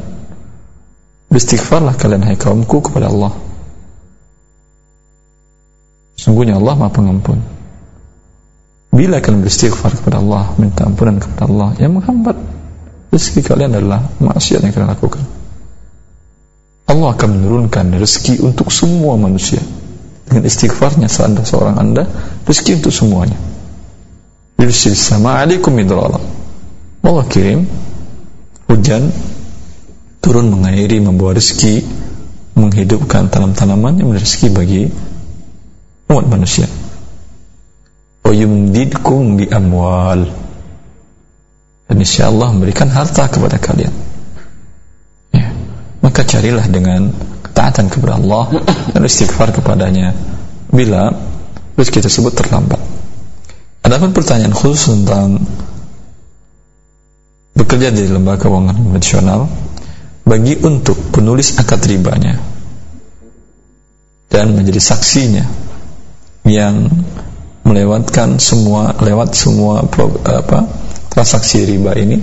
beristighfarlah 1.29 1.93
kalian 1.97 2.25
hai 2.25 2.37
kaumku 2.37 2.81
kepada 2.81 3.09
Allah. 3.09 3.33
Sungguhnya 6.19 6.59
Allah 6.59 6.75
Maha 6.75 6.91
Pengampun 6.91 7.39
Bila 8.89 9.23
kalian 9.23 9.45
beristighfar 9.45 9.95
kepada 9.95 10.19
Allah, 10.19 10.51
minta 10.57 10.83
ampunan 10.83 11.21
kepada 11.21 11.45
Allah, 11.45 11.77
yang 11.77 11.95
menghambat 11.95 12.35
rezeki 13.13 13.45
kalian 13.45 13.71
adalah 13.77 14.01
maksiat 14.17 14.65
yang 14.65 14.73
kalian 14.73 14.91
lakukan. 14.91 15.23
Allah 16.89 17.13
akan 17.13 17.29
menurunkan 17.37 17.93
rezeki 18.01 18.41
untuk 18.41 18.73
semua 18.73 19.13
manusia. 19.13 19.61
Dengan 20.25 20.45
istighfarnya 20.49 21.05
seandainya 21.05 21.45
seorang 21.45 21.77
anda, 21.77 22.09
rezeki 22.49 22.81
untuk 22.81 22.93
semuanya. 22.93 23.37
Yursil 24.57 24.97
sama 24.97 25.37
alaikum 25.37 25.71
midrala. 25.71 26.17
Allah 27.05 27.25
kirim 27.29 27.63
hujan 28.67 29.13
turun 30.19 30.51
mengairi 30.51 30.99
membawa 30.99 31.37
rezeki 31.37 31.85
menghidupkan 32.59 33.31
tanam-tanaman 33.31 34.03
yang 34.03 34.11
rezeki 34.11 34.47
bagi 34.51 34.81
umat 36.11 36.25
manusia 36.27 36.67
wa 38.29 38.35
yumdidkum 38.35 39.39
bi 39.39 39.49
amwal 39.49 40.27
dan 41.89 41.97
insya 41.97 42.29
Allah 42.29 42.53
memberikan 42.53 42.85
harta 42.85 43.25
kepada 43.25 43.57
kalian. 43.57 44.08
Maka 46.09 46.25
carilah 46.25 46.65
dengan 46.65 47.13
ketaatan 47.45 47.85
kepada 47.85 48.17
Allah 48.17 48.65
dan 48.97 49.05
istighfar 49.05 49.53
kepadanya 49.53 50.17
bila 50.73 51.13
rezeki 51.77 52.09
tersebut 52.09 52.33
terlambat. 52.33 52.81
Adapun 53.85 54.09
pertanyaan 54.09 54.57
khusus 54.57 54.89
tentang 54.89 55.37
bekerja 57.53 57.93
di 57.93 58.09
lembaga 58.09 58.49
keuangan 58.49 58.73
konvensional 58.73 59.45
bagi 60.25 60.57
untuk 60.65 60.97
penulis 61.13 61.61
akad 61.61 61.85
ribanya 61.85 62.41
dan 64.33 64.57
menjadi 64.57 64.81
saksinya 64.81 65.45
yang 66.49 66.89
melewatkan 67.61 68.41
semua 68.41 68.97
lewat 68.97 69.37
semua 69.37 69.85
apa 70.25 70.59
transaksi 71.13 71.69
riba 71.69 71.93
ini 71.93 72.17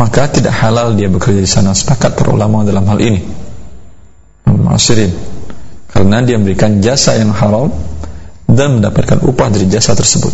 maka 0.00 0.32
tidak 0.32 0.56
halal 0.56 0.96
dia 0.96 1.12
bekerja 1.12 1.44
di 1.44 1.50
sana. 1.50 1.76
Sepakat 1.76 2.16
para 2.16 2.32
ulama 2.32 2.64
dalam 2.64 2.88
hal 2.88 2.96
ini. 3.04 3.20
Masirin 4.48 5.12
karena 5.92 6.24
dia 6.24 6.40
memberikan 6.40 6.80
jasa 6.80 7.20
yang 7.20 7.34
haram 7.36 7.68
dan 8.48 8.80
mendapatkan 8.80 9.20
upah 9.20 9.52
dari 9.52 9.68
jasa 9.68 9.92
tersebut. 9.92 10.32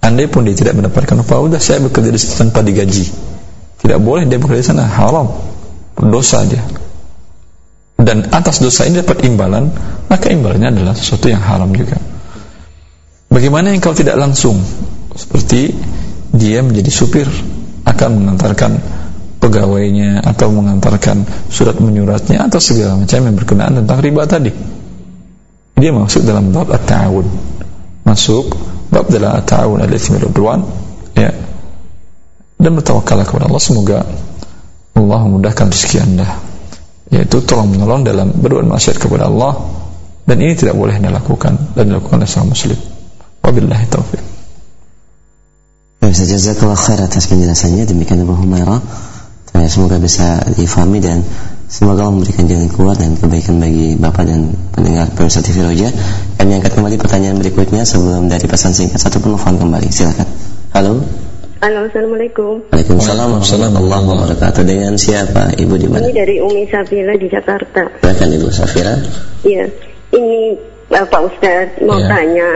Andai 0.00 0.26
pun 0.32 0.48
dia 0.48 0.56
tidak 0.56 0.80
mendapatkan 0.80 1.20
upah 1.20 1.38
udah 1.44 1.60
saya 1.60 1.84
bekerja 1.84 2.08
di 2.08 2.18
sana 2.18 2.48
tanpa 2.48 2.64
digaji. 2.64 3.04
Tidak 3.84 3.98
boleh 4.00 4.24
dia 4.24 4.40
bekerja 4.40 4.62
di 4.64 4.68
sana. 4.72 4.88
Haram. 4.88 5.28
Berdosa 5.92 6.48
dia. 6.48 6.64
Dan 8.00 8.32
atas 8.32 8.58
dosa 8.58 8.88
ini 8.88 9.04
dapat 9.04 9.22
imbalan 9.28 9.68
maka 10.08 10.32
imbalannya 10.32 10.80
adalah 10.80 10.96
sesuatu 10.96 11.28
yang 11.28 11.44
haram 11.44 11.70
juga. 11.76 12.00
Bagaimana 13.28 13.76
yang 13.76 13.84
kalau 13.84 13.94
tidak 13.94 14.16
langsung? 14.16 14.56
Seperti 15.12 15.70
dia 16.32 16.64
menjadi 16.64 16.88
supir 16.88 17.28
akan 17.82 18.10
mengantarkan 18.22 18.78
pegawainya 19.42 20.22
atau 20.22 20.54
mengantarkan 20.54 21.26
surat 21.50 21.74
menyuratnya 21.82 22.46
atau 22.46 22.62
segala 22.62 22.94
macam 22.94 23.18
yang 23.26 23.34
berkenaan 23.34 23.72
tentang 23.82 23.98
riba 23.98 24.22
tadi. 24.24 24.52
Dia 25.74 25.90
masuk 25.90 26.22
dalam 26.22 26.54
bab 26.54 26.70
at-ta'awun. 26.70 27.26
Masuk 28.06 28.54
bab 28.94 29.10
dalam 29.10 29.34
at-ta'awun 29.34 29.82
al-itsmi 29.82 30.22
ya. 31.18 31.30
Dan 32.62 32.70
bertawakal 32.78 33.18
kepada 33.26 33.50
Allah 33.50 33.62
semoga 33.62 34.06
Allah 34.94 35.20
memudahkan 35.26 35.74
rezeki 35.74 35.98
Anda. 36.06 36.28
Yaitu 37.10 37.42
tolong 37.42 37.74
menolong 37.74 38.06
dalam 38.06 38.30
berdoa 38.30 38.62
maksiat 38.62 39.02
kepada 39.02 39.26
Allah 39.26 39.58
dan 40.22 40.38
ini 40.38 40.54
tidak 40.54 40.78
boleh 40.78 40.96
dilakukan 41.02 41.74
dan 41.74 41.84
dilakukan 41.90 42.22
oleh 42.22 42.30
seorang 42.30 42.50
muslim. 42.54 42.78
Wabillahi 43.42 43.86
taufiq. 43.90 44.31
Baik, 46.02 46.18
jazakallah 46.18 46.74
khair 46.74 46.98
atas 46.98 47.30
penjelasannya. 47.30 47.86
Demikian 47.86 48.26
Abu 48.26 48.34
Humairah. 48.34 48.82
Semoga 49.70 50.02
bisa 50.02 50.42
difahami 50.50 50.98
dan 50.98 51.22
semoga 51.70 52.02
Allah 52.02 52.18
memberikan 52.18 52.50
jalan 52.50 52.66
keluar 52.66 52.98
dan 52.98 53.14
kebaikan 53.14 53.62
bagi 53.62 53.94
Bapak 53.94 54.26
dan 54.26 54.50
pendengar 54.74 55.06
pemirsa 55.14 55.46
TV 55.46 55.62
Roja. 55.62 55.94
Kami 56.42 56.58
angkat 56.58 56.74
kembali 56.74 56.98
pertanyaan 56.98 57.38
berikutnya 57.38 57.86
sebelum 57.86 58.26
dari 58.26 58.50
pesan 58.50 58.74
singkat 58.74 58.98
satu 58.98 59.22
penelpon 59.22 59.62
kembali. 59.62 59.86
Silakan. 59.94 60.26
Halo. 60.74 61.06
Halo, 61.62 61.86
Assalamualaikum. 61.86 62.66
Waalaikumsalam 62.74 63.38
warahmatullahi 63.38 64.02
wabarakatuh. 64.02 64.62
Dengan 64.66 64.98
siapa? 64.98 65.54
Ibu 65.54 65.78
di 65.78 65.86
mana? 65.86 66.02
Ini 66.02 66.18
dari 66.18 66.42
Umi 66.42 66.66
Safira 66.66 67.14
di 67.14 67.30
Jakarta. 67.30 68.02
Silakan 68.02 68.28
Ibu 68.42 68.48
Safira. 68.50 68.98
Iya. 69.46 69.70
Ini 70.18 70.58
uh, 70.92 71.06
Pak 71.08 71.22
Ustadz 71.26 71.80
mau 71.82 71.96
Iya. 71.96 72.08
tanya. 72.08 72.50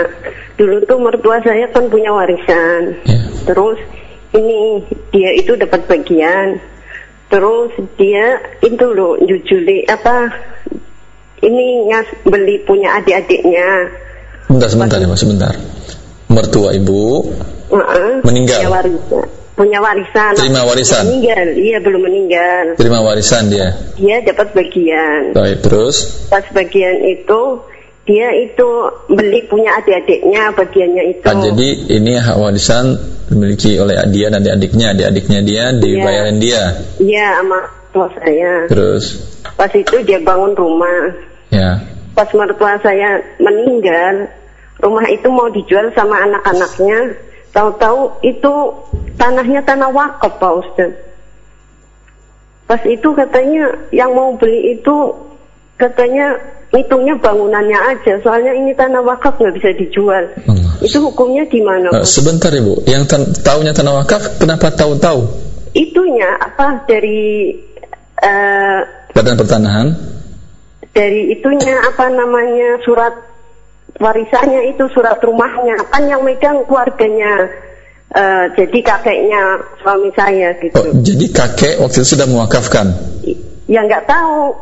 Dulu 0.57 0.77
tuh 0.85 0.99
mertua 1.01 1.37
saya 1.41 1.69
kan 1.73 1.89
punya 1.89 2.13
warisan. 2.13 2.97
Iya. 3.05 3.21
Terus 3.45 3.79
ini 4.33 4.85
dia 5.11 5.31
itu 5.35 5.57
dapat 5.57 5.85
bagian. 5.85 6.61
Terus 7.27 7.75
dia 7.97 8.39
itu 8.63 8.87
loh 8.87 9.19
jujuli 9.19 9.83
apa 9.85 10.31
ini 11.43 11.91
ngas 11.91 12.09
beli 12.25 12.63
punya 12.63 12.97
adik-adiknya. 12.97 13.91
Sebentar, 14.47 14.69
sebentar 14.71 14.99
ya, 14.99 15.09
Mas, 15.11 15.21
sebentar. 15.21 15.55
Mertua 16.31 16.71
ibu 16.73 17.27
Heeh, 17.67 18.23
Meninggal? 18.23 18.63
Punya 18.63 18.71
warisan. 18.71 19.27
Punya 19.57 19.79
warisan. 19.83 20.33
Terima 20.39 20.63
warisan? 20.63 21.03
Meninggal. 21.03 21.47
Iya 21.57 21.79
belum 21.83 22.03
meninggal. 22.07 22.65
terima 22.79 23.01
warisan 23.03 23.51
dia. 23.51 23.75
Dia 23.99 24.23
dapat 24.23 24.55
bagian. 24.55 25.35
Baik, 25.35 25.67
terus 25.67 26.29
pas 26.31 26.45
bagian 26.53 26.95
itu 27.03 27.41
dia 28.07 28.31
itu 28.39 28.69
beli 29.11 29.43
punya 29.51 29.83
adik-adiknya 29.83 30.55
bagiannya 30.55 31.05
itu. 31.11 31.27
Ah, 31.27 31.35
jadi 31.43 31.69
ini 31.91 32.13
hak 32.15 32.39
warisan 32.39 32.95
dimiliki 33.27 33.75
oleh 33.83 33.99
dia 34.15 34.31
dan 34.31 34.47
adik-adiknya, 34.47 34.95
adik-adiknya 34.95 35.41
dia 35.43 35.65
dibayarin 35.75 36.39
dia. 36.39 36.63
iya 37.03 37.43
sama 37.43 37.59
tua 37.91 38.07
saya. 38.15 38.71
Terus? 38.71 39.05
Pas 39.59 39.73
itu 39.75 39.97
dia 40.07 40.23
bangun 40.23 40.55
rumah. 40.55 41.27
Ya. 41.51 41.79
pas 42.17 42.27
mertua 42.33 42.81
saya 42.81 43.23
meninggal 43.37 44.27
rumah 44.81 45.05
itu 45.13 45.29
mau 45.29 45.51
dijual 45.53 45.91
sama 45.93 46.25
anak-anaknya. 46.25 47.19
Tahu-tahu 47.53 48.21
itu 48.25 48.53
tanahnya 49.21 49.61
tanah 49.67 49.91
wakaf 49.93 50.41
Pak 50.41 50.53
Ustaz. 50.63 50.93
Pas 52.67 52.83
itu 52.89 53.09
katanya 53.15 53.79
yang 53.93 54.15
mau 54.15 54.35
beli 54.37 54.79
itu 54.79 55.15
katanya 55.77 56.41
hitungnya 56.75 57.15
bangunannya 57.19 57.79
aja 57.95 58.19
soalnya 58.21 58.51
ini 58.53 58.75
tanah 58.75 59.01
wakaf 59.01 59.39
nggak 59.39 59.55
bisa 59.55 59.71
dijual 59.79 60.25
Allah. 60.51 60.73
itu 60.83 60.99
hukumnya 60.99 61.47
gimana 61.47 61.95
Pak? 61.95 62.03
sebentar 62.05 62.51
Ibu, 62.51 62.85
yang 62.91 63.07
tahunya 63.43 63.73
tanah 63.73 64.03
wakaf 64.03 64.43
kenapa 64.43 64.75
tahu-tahu? 64.75 65.21
itunya 65.77 66.27
apa 66.41 66.83
dari 66.89 67.55
eh, 68.19 68.81
Badan 69.15 69.37
Pertanahan 69.39 69.87
dari 70.91 71.33
itunya 71.33 71.77
apa 71.87 72.09
namanya 72.09 72.81
surat 72.83 73.13
warisannya 74.01 74.73
itu 74.73 74.89
surat 74.93 75.21
rumahnya 75.21 75.77
kan 75.93 76.03
yang 76.09 76.25
megang 76.25 76.65
keluarganya 76.65 77.47
eh, 78.11 78.45
jadi 78.57 78.79
kakeknya 78.81 79.43
suami 79.85 80.11
saya 80.17 80.51
Oh, 80.53 80.61
gitu 80.61 80.81
jadi 81.05 81.27
kakek 81.31 81.75
waktu 81.81 81.97
itu 82.03 82.17
sudah 82.17 82.27
mewakafkan. 82.29 82.87
Ya 83.67 83.83
nggak 83.85 84.09
tahu 84.09 84.55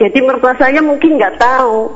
jadi 0.00 0.18
mertua 0.24 0.56
saya 0.56 0.80
mungkin 0.80 1.20
nggak 1.20 1.36
tahu 1.36 1.92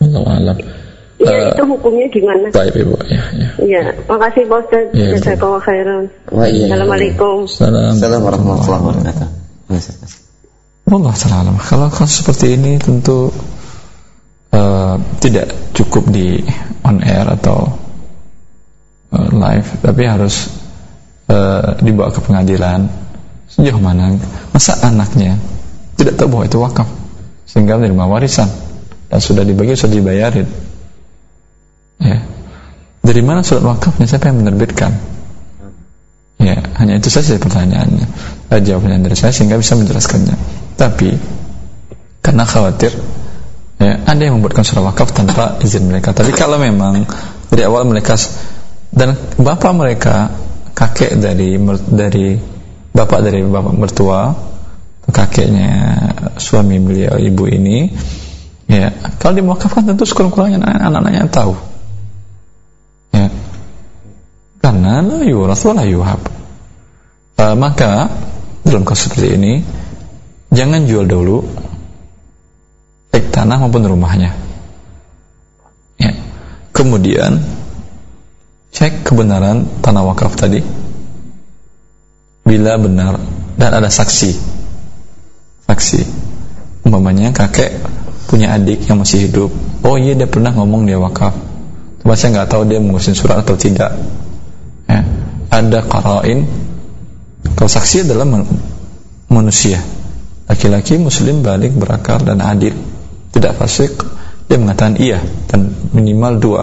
Allah 0.00 0.22
alam. 0.40 0.56
ya 0.60 0.72
Eh, 1.16 1.48
itu 1.48 1.64
hukumnya 1.64 2.06
gimana 2.12 2.52
Baik 2.52 2.76
Ibu, 2.76 2.92
ya, 3.08 3.22
ya. 3.32 3.48
ya 3.64 3.82
makasih 4.04 4.44
Bos 4.52 4.68
Ustaz 4.68 4.92
Iya, 4.92 5.04
Bu. 5.08 5.12
jazakallah 5.16 5.62
khairan. 5.64 6.04
Assalamualaikum 6.28 7.48
Salam. 7.48 7.96
Assalamualaikum 7.96 8.44
warahmatullahi 8.52 8.82
wabarakatuh. 8.84 9.28
Allah 10.92 11.14
taala 11.16 11.36
alam. 11.40 11.56
Kalau 11.56 11.88
kasus 11.88 12.20
seperti 12.20 12.60
ini 12.60 12.76
tentu 12.76 13.32
eh, 14.52 14.94
tidak 15.24 15.48
cukup 15.72 16.04
di 16.12 16.36
on 16.84 17.00
air 17.00 17.24
atau 17.32 17.64
eh, 19.16 19.28
live, 19.32 19.68
tapi 19.80 20.02
harus 20.04 20.52
eh, 21.32 21.80
dibawa 21.80 22.12
ke 22.12 22.20
pengadilan. 22.20 22.92
Sejauh 23.48 23.80
mana 23.80 24.12
masa 24.52 24.76
anaknya 24.84 25.40
tidak 25.96 26.20
tahu 26.20 26.28
bahwa 26.32 26.44
itu 26.44 26.58
wakaf 26.60 26.88
sehingga 27.48 27.80
menerima 27.80 28.04
warisan 28.04 28.48
dan 29.08 29.20
sudah 29.22 29.42
dibagi 29.46 29.78
sudah 29.78 29.96
dibayarin. 29.96 30.48
Ya. 32.02 32.18
Dari 33.06 33.22
mana 33.22 33.46
surat 33.46 33.62
wakafnya? 33.62 34.04
Siapa 34.04 34.28
yang 34.28 34.42
menerbitkan? 34.42 34.92
Ya, 36.42 36.58
hanya 36.82 37.00
itu 37.00 37.08
saja 37.08 37.40
pertanyaannya. 37.40 38.06
Eh, 38.52 38.60
jawabannya 38.60 39.08
dari 39.08 39.16
saya 39.16 39.32
sehingga 39.32 39.56
bisa 39.56 39.78
menjelaskannya. 39.78 40.36
Tapi 40.76 41.16
karena 42.20 42.44
khawatir 42.44 42.92
ya, 43.78 44.02
ada 44.04 44.20
yang 44.20 44.42
membuatkan 44.42 44.66
surat 44.66 44.84
wakaf 44.84 45.14
tanpa 45.14 45.56
izin 45.62 45.86
mereka. 45.88 46.12
Tapi 46.12 46.34
kalau 46.34 46.60
memang 46.60 47.06
dari 47.48 47.62
awal 47.64 47.86
mereka 47.86 48.18
dan 48.90 49.16
bapak 49.38 49.72
mereka 49.72 50.34
kakek 50.76 51.16
dari 51.16 51.56
dari 51.88 52.36
bapak 52.92 53.18
dari 53.22 53.40
bapak 53.46 53.74
mertua 53.76 54.20
kakeknya 55.10 55.70
suami 56.36 56.82
beliau 56.82 57.14
ibu 57.14 57.46
ini 57.46 57.94
ya 58.66 58.90
kalau 59.22 59.38
dimewakafkan 59.38 59.86
tentu 59.86 60.02
sekurang-kurangnya 60.02 60.62
anak-anaknya 60.62 61.30
tahu. 61.30 61.54
Ya. 63.14 63.30
Karena 64.58 65.02
la 65.02 65.22
yuras 65.22 65.62
wa 65.62 65.72
la 65.78 65.84
yuhab. 65.86 66.20
Eh, 67.38 67.54
maka 67.54 68.10
dalam 68.66 68.82
kasus 68.82 69.06
seperti 69.06 69.38
ini 69.38 69.54
jangan 70.50 70.90
jual 70.90 71.06
dulu 71.06 71.46
baik 73.14 73.30
tanah 73.30 73.62
maupun 73.62 73.86
rumahnya. 73.86 74.34
Ya. 76.02 76.12
Kemudian 76.74 77.38
cek 78.74 79.06
kebenaran 79.06 79.64
tanah 79.80 80.02
wakaf 80.02 80.34
tadi. 80.34 80.60
Bila 82.46 82.78
benar 82.78 83.18
dan 83.58 83.70
ada 83.74 83.90
saksi 83.90 84.55
saksi. 85.66 86.02
Umpamanya 86.86 87.34
kakek 87.34 87.74
punya 88.30 88.54
adik 88.54 88.86
yang 88.86 89.02
masih 89.02 89.26
hidup. 89.26 89.50
Oh 89.82 89.98
iya 89.98 90.14
dia 90.14 90.30
pernah 90.30 90.54
ngomong 90.54 90.86
dia 90.86 90.98
wakaf. 90.98 91.34
Cuma 92.02 92.14
saya 92.14 92.38
nggak 92.38 92.48
tahu 92.50 92.62
dia 92.66 92.78
mengusin 92.78 93.14
surat 93.18 93.42
atau 93.42 93.58
tidak. 93.58 93.90
Ya. 94.86 95.02
ada 95.50 95.82
qarain. 95.82 96.46
Kalau 97.58 97.70
saksi 97.70 98.06
adalah 98.06 98.26
man- 98.26 98.46
manusia. 99.30 99.82
Laki-laki 100.46 100.98
muslim 100.98 101.42
balik 101.42 101.74
berakal 101.74 102.22
dan 102.22 102.38
adil 102.38 102.74
tidak 103.36 103.52
fasik. 103.60 103.92
Dia 104.46 104.56
mengatakan 104.56 104.96
iya 104.96 105.18
dan 105.50 105.74
minimal 105.90 106.38
dua. 106.38 106.62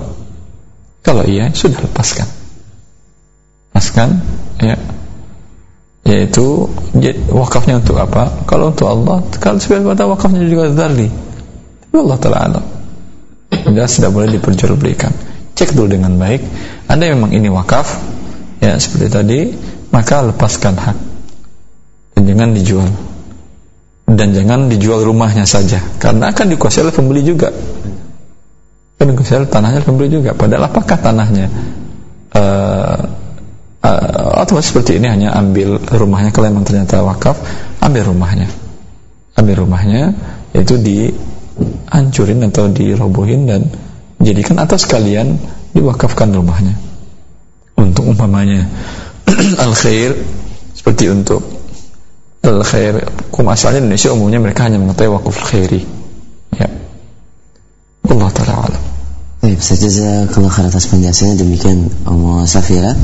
Kalau 1.04 1.28
iya 1.28 1.52
sudah 1.52 1.84
lepaskan. 1.84 2.28
Lepaskan 3.70 4.10
ya 4.64 4.80
yaitu 6.04 6.68
wakafnya 7.32 7.80
untuk 7.80 7.96
apa? 8.00 8.44
Kalau 8.44 8.76
untuk 8.76 8.88
Allah 8.92 9.24
kalau 9.40 9.58
sebagai 9.60 9.88
pada 9.96 10.08
wakafnya 10.08 10.44
juga 10.48 10.72
zali 10.72 11.08
tapi 11.94 12.10
Allah 12.10 12.18
Ta'ala 12.18 12.40
alam. 12.42 12.66
Jelas 13.70 13.94
tidak 13.94 14.18
boleh 14.18 14.34
diperjualbelikan. 14.34 15.14
Cek 15.54 15.78
dulu 15.78 15.94
dengan 15.94 16.18
baik. 16.18 16.42
Anda 16.90 17.14
memang 17.14 17.30
ini 17.38 17.54
wakaf 17.54 17.86
ya 18.58 18.82
seperti 18.82 19.08
tadi 19.14 19.40
maka 19.94 20.26
lepaskan 20.26 20.74
hak. 20.74 20.98
Dan 22.18 22.34
jangan 22.34 22.50
dijual. 22.58 22.90
Dan 24.10 24.34
jangan 24.34 24.74
dijual 24.74 25.06
rumahnya 25.06 25.46
saja. 25.46 25.78
Karena 26.02 26.34
akan 26.34 26.58
dikuasai 26.58 26.82
oleh 26.82 26.98
pembeli 26.98 27.22
juga. 27.22 27.54
Akan 28.98 29.14
dikuasai 29.14 29.46
oleh 29.46 29.52
tanahnya 29.54 29.86
pembeli 29.86 30.10
juga. 30.18 30.34
Padahal 30.34 30.74
apakah 30.74 30.98
tanahnya 30.98 31.46
uh, 32.34 32.98
uh, 33.84 34.42
atau 34.42 34.58
seperti 34.64 34.98
ini 34.98 35.12
hanya 35.12 35.36
ambil 35.36 35.78
rumahnya. 35.78 36.32
Kalau 36.32 36.50
memang 36.50 36.66
ternyata 36.66 37.04
wakaf 37.04 37.38
ambil 37.84 38.16
rumahnya. 38.16 38.48
Ambil 39.36 39.68
rumahnya 39.68 40.16
itu 40.56 40.80
dihancurin 40.80 42.40
atau 42.48 42.72
dirobohin 42.72 43.50
dan 43.50 43.68
jadikan 44.24 44.58
atas 44.64 44.88
kalian 44.88 45.36
diwakafkan 45.76 46.32
rumahnya. 46.32 46.80
Untuk 47.76 48.08
umpamanya 48.08 48.70
al 49.64 49.76
khair 49.76 50.16
seperti 50.72 51.12
untuk 51.12 51.44
al 52.46 52.64
khair 52.64 53.04
hukum 53.30 53.50
asalnya 53.52 53.84
Indonesia 53.84 54.14
umumnya 54.14 54.40
mereka 54.40 54.70
hanya 54.70 54.80
mengetahui 54.80 55.12
wakaf 55.20 55.36
khairi 55.52 55.82
ya. 56.56 56.70
Allah 58.08 58.30
taala 58.32 58.54
alam. 58.70 58.84
Baik, 59.44 59.60
saja 59.60 60.24
kalau 60.32 60.48
atas 60.48 60.88
penjelasannya. 60.88 61.36
Demikian 61.36 61.92
Om 62.08 62.48
Safira. 62.48 62.96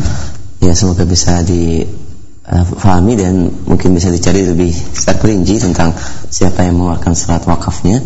Ya 0.60 0.76
semoga 0.76 1.08
bisa 1.08 1.40
difahami 1.44 3.14
uh, 3.16 3.20
dan 3.20 3.34
mungkin 3.66 3.96
bisa 3.96 4.12
dicari 4.12 4.44
lebih 4.44 4.72
secara 4.72 5.18
perinci 5.18 5.56
tentang 5.64 5.96
siapa 6.30 6.68
yang 6.68 6.78
mengeluarkan 6.80 7.16
surat 7.16 7.44
wakafnya. 7.48 8.04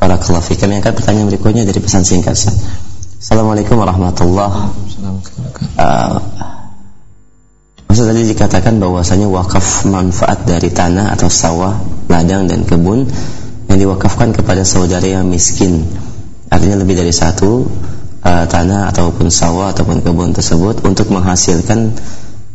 Para 0.00 0.16
fiik. 0.16 0.64
Kami 0.64 0.80
akan 0.80 0.92
pertanyaan 0.96 1.28
berikutnya 1.28 1.68
dari 1.68 1.76
pesan 1.76 2.08
singkat. 2.08 2.32
Assalamualaikum 3.20 3.76
warahmatullahi 3.76 4.72
wabarakatuh. 4.96 5.76
Uh, 5.76 6.18
Maksud 7.90 8.06
tadi 8.06 8.22
dikatakan 8.22 8.78
bahwasanya 8.78 9.26
wakaf 9.26 9.82
manfaat 9.82 10.46
dari 10.46 10.70
tanah 10.70 11.10
atau 11.10 11.26
sawah, 11.26 11.74
ladang 12.06 12.46
dan 12.46 12.62
kebun 12.62 13.02
yang 13.66 13.78
diwakafkan 13.82 14.30
kepada 14.30 14.62
saudara 14.62 15.02
yang 15.02 15.26
miskin. 15.26 15.90
Artinya 16.54 16.86
lebih 16.86 17.02
dari 17.02 17.10
satu 17.10 17.66
uh, 18.24 18.44
tanah 18.46 18.92
ataupun 18.92 19.32
sawah 19.32 19.72
ataupun 19.72 20.04
kebun 20.04 20.32
tersebut 20.36 20.84
untuk 20.84 21.08
menghasilkan 21.12 21.96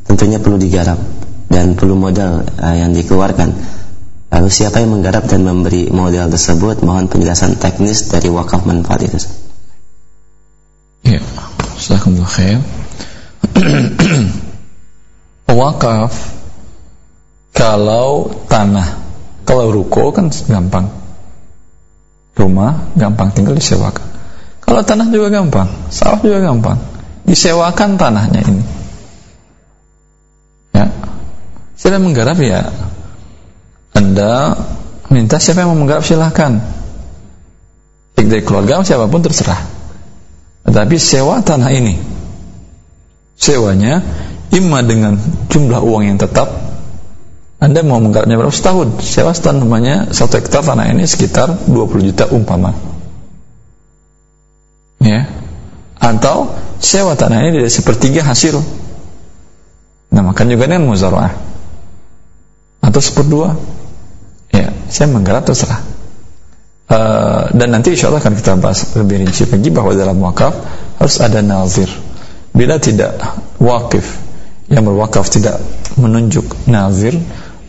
tentunya 0.05 0.37
perlu 0.37 0.61
digarap 0.61 0.97
dan 1.49 1.73
perlu 1.77 1.97
modal 1.97 2.45
uh, 2.45 2.75
yang 2.75 2.93
dikeluarkan. 2.93 3.53
Lalu 4.35 4.49
siapa 4.51 4.83
yang 4.83 4.91
menggarap 4.91 5.31
dan 5.31 5.47
memberi 5.47 5.87
modal 5.93 6.27
tersebut? 6.27 6.83
Mohon 6.83 7.07
penjelasan 7.07 7.55
teknis 7.55 8.11
dari 8.11 8.27
wakaf 8.27 8.67
manfaat 8.67 9.07
itu. 9.07 9.15
Ya, 11.05 11.21
Assalamualaikum 11.77 12.25
khair. 12.27 12.59
wakaf 15.55 16.11
kalau 17.55 18.27
tanah 18.51 18.99
kalau 19.47 19.71
ruko 19.71 20.11
kan 20.11 20.27
gampang 20.49 20.91
rumah 22.35 22.91
gampang 22.99 23.31
tinggal 23.31 23.55
disewakan 23.55 24.14
kalau 24.65 24.81
tanah 24.81 25.07
juga 25.13 25.29
gampang 25.29 25.69
sawah 25.93 26.19
juga 26.19 26.41
gampang. 26.41 26.77
Disewakan 27.25 27.97
tanahnya 27.97 28.41
ini. 28.45 28.63
Ya. 30.73 30.85
Sudah 31.73 31.97
menggarap 31.97 32.37
ya. 32.37 32.69
Anda 33.95 34.53
minta 35.09 35.41
siapa 35.41 35.63
yang 35.63 35.73
mau 35.73 35.79
menggarap 35.85 36.03
silahkan 36.05 36.61
baik 38.15 38.27
dari 38.27 38.43
keluarga 38.43 38.81
siapa 38.81 39.05
pun 39.05 39.21
terserah. 39.21 39.61
Tetapi 40.65 40.95
sewa 40.97 41.45
tanah 41.45 41.69
ini. 41.69 41.95
Sewanya 43.37 44.01
imma 44.49 44.81
dengan 44.81 45.19
jumlah 45.51 45.81
uang 45.83 46.03
yang 46.09 46.17
tetap 46.17 46.49
anda 47.55 47.81
mau 47.81 47.97
menggarapnya 48.03 48.35
berapa 48.35 48.53
setahun? 48.53 48.99
Sewa 49.01 49.31
setahun 49.31 49.63
namanya 49.63 50.11
satu 50.11 50.37
hektar 50.37 50.61
tanah 50.61 50.91
ini 50.91 51.07
sekitar 51.07 51.65
20 51.65 52.09
juta 52.11 52.27
umpama 52.29 52.94
ya. 55.05 55.29
Atau 56.01 56.51
sewa 56.81 57.13
tanah 57.13 57.45
ini 57.45 57.61
dari 57.61 57.71
sepertiga 57.71 58.25
hasil. 58.25 58.57
Nah 60.11 60.21
makan 60.25 60.45
juga 60.49 60.65
dengan 60.65 60.89
muzara'ah 60.89 61.33
atau 62.81 63.01
seperdua. 63.01 63.53
Ya 64.49 64.73
saya 64.89 65.07
menggarap 65.13 65.45
terserah. 65.45 65.81
Uh, 66.85 67.49
dan 67.57 67.73
nanti 67.73 67.97
insya 67.97 68.13
Allah 68.13 68.21
akan 68.21 68.37
kita 68.37 68.61
bahas 68.61 68.93
lebih 68.93 69.25
rinci 69.25 69.49
lagi 69.49 69.73
bahwa 69.73 69.97
dalam 69.97 70.21
wakaf 70.21 70.53
harus 71.01 71.17
ada 71.21 71.41
nazir. 71.41 71.89
Bila 72.55 72.77
tidak 72.77 73.17
wakif 73.57 74.05
yang 74.69 74.85
berwakaf 74.85 75.27
tidak 75.29 75.59
menunjuk 75.97 76.45
nazir 76.69 77.17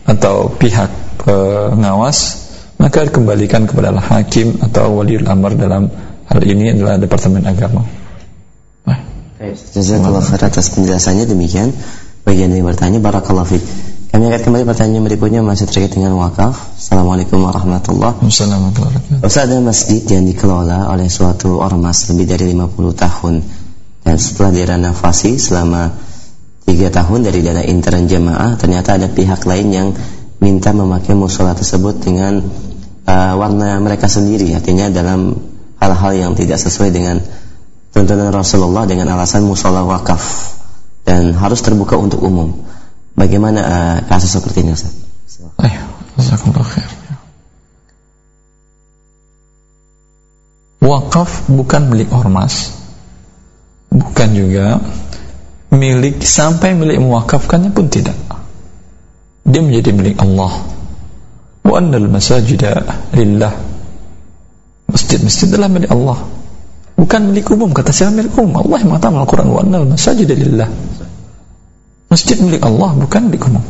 atau 0.07 0.53
pihak 0.53 0.89
pengawas 1.21 2.47
maka 2.77 3.09
dikembalikan 3.09 3.65
kepada 3.65 3.91
hakim 3.97 4.61
atau 4.61 5.01
waliul 5.01 5.25
amr 5.25 5.57
dalam 5.57 5.89
hal 6.27 6.41
ini 6.43 6.75
adalah 6.75 6.99
departemen 6.99 7.43
agama. 7.47 7.87
Jazakallah 9.47 10.25
khair 10.25 10.43
atas 10.49 10.73
penjelasannya 10.73 11.29
demikian. 11.29 11.69
Bagian 12.25 12.51
yang 12.51 12.67
bertanya 12.67 12.99
barakallahu 12.99 13.55
fiik. 13.55 13.63
Kami 14.11 14.33
akan 14.33 14.41
kembali 14.43 14.63
pertanyaan 14.65 15.03
berikutnya 15.05 15.41
masih 15.45 15.69
terkait 15.69 15.93
dengan 15.93 16.17
wakaf. 16.17 16.75
Assalamualaikum 16.75 17.37
warahmatullahi 17.43 18.17
wabarakatuh. 18.17 19.21
Ustaz 19.21 19.45
ada 19.45 19.61
masjid 19.61 20.01
yang 20.03 20.25
dikelola 20.25 20.89
oleh 20.89 21.07
suatu 21.07 21.61
ormas 21.61 22.09
lebih 22.09 22.25
dari 22.25 22.51
50 22.51 22.75
tahun 22.97 23.35
dan 24.07 24.15
setelah 24.15 24.51
direnovasi 24.55 25.35
selama 25.35 25.91
tiga 26.63 26.87
tahun 26.87 27.27
dari 27.27 27.43
dana 27.43 27.63
intern 27.63 28.07
jemaah 28.07 28.55
ternyata 28.55 28.95
ada 28.95 29.11
pihak 29.11 29.43
lain 29.43 29.67
yang 29.71 29.87
minta 30.39 30.71
memakai 30.71 31.11
musola 31.11 31.51
tersebut 31.51 31.99
dengan 31.99 32.39
uh, 33.03 33.33
warna 33.35 33.75
mereka 33.83 34.07
sendiri 34.07 34.55
artinya 34.55 34.87
dalam 34.87 35.35
hal-hal 35.77 36.11
yang 36.13 36.31
tidak 36.33 36.57
sesuai 36.61 36.89
dengan 36.89 37.21
tuntunan 37.93 38.29
Rasulullah 38.33 38.85
dengan 38.85 39.09
alasan 39.13 39.45
musola 39.45 39.85
wakaf. 39.85 40.55
Dan 41.07 41.31
harus 41.39 41.63
terbuka 41.63 41.95
untuk 41.95 42.19
umum. 42.19 42.67
Bagaimana 43.15 43.59
uh, 43.63 43.97
kasus 44.05 44.35
seperti 44.35 44.67
ini 44.67 44.75
Ustaz? 44.75 44.91
Wakaf 50.83 51.49
bukan 51.49 51.81
milik 51.89 52.11
ormas. 52.13 52.75
Bukan 53.87 54.29
juga 54.35 54.83
milik 55.73 56.21
sampai 56.21 56.75
milik 56.75 57.01
mewakafkannya 57.01 57.71
pun 57.71 57.87
tidak. 57.87 58.15
Dia 59.47 59.63
menjadi 59.63 59.95
milik 59.95 60.15
Allah. 60.19 60.53
Wa 61.63 61.79
annal 61.79 62.07
masajida 62.11 62.83
lillah 63.15 63.66
masjid-masjid 64.87 65.51
adalah 65.53 65.69
milik 65.71 65.91
Allah. 65.91 66.19
Bukan 66.97 67.29
milik 67.29 67.53
umum 67.53 67.69
kata 67.71 67.93
siapa 67.93 68.09
milik 68.09 68.33
umum 68.33 68.57
Allah 68.65 68.81
yang 68.81 68.89
mengatakan 68.89 69.21
Al-Quran 69.21 69.47
masajida 69.93 70.33
lillah. 70.33 70.69
Masjid 72.09 72.39
milik 72.39 72.63
Allah 72.65 72.95
bukan 72.97 73.29
milik 73.29 73.45
umum. 73.45 73.63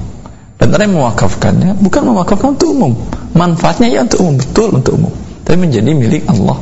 Dan 0.57 0.73
orang 0.73 0.89
yang 0.89 0.95
mewakafkannya 0.97 1.69
bukan 1.77 2.01
mewakafkan 2.07 2.57
untuk 2.57 2.73
umum. 2.73 2.93
Manfaatnya 3.37 3.91
ya 3.91 3.99
untuk 4.07 4.23
umum 4.25 4.35
betul 4.41 4.69
untuk 4.73 4.93
umum. 4.97 5.13
Tapi 5.45 5.57
menjadi 5.59 5.91
milik 5.93 6.23
Allah. 6.25 6.57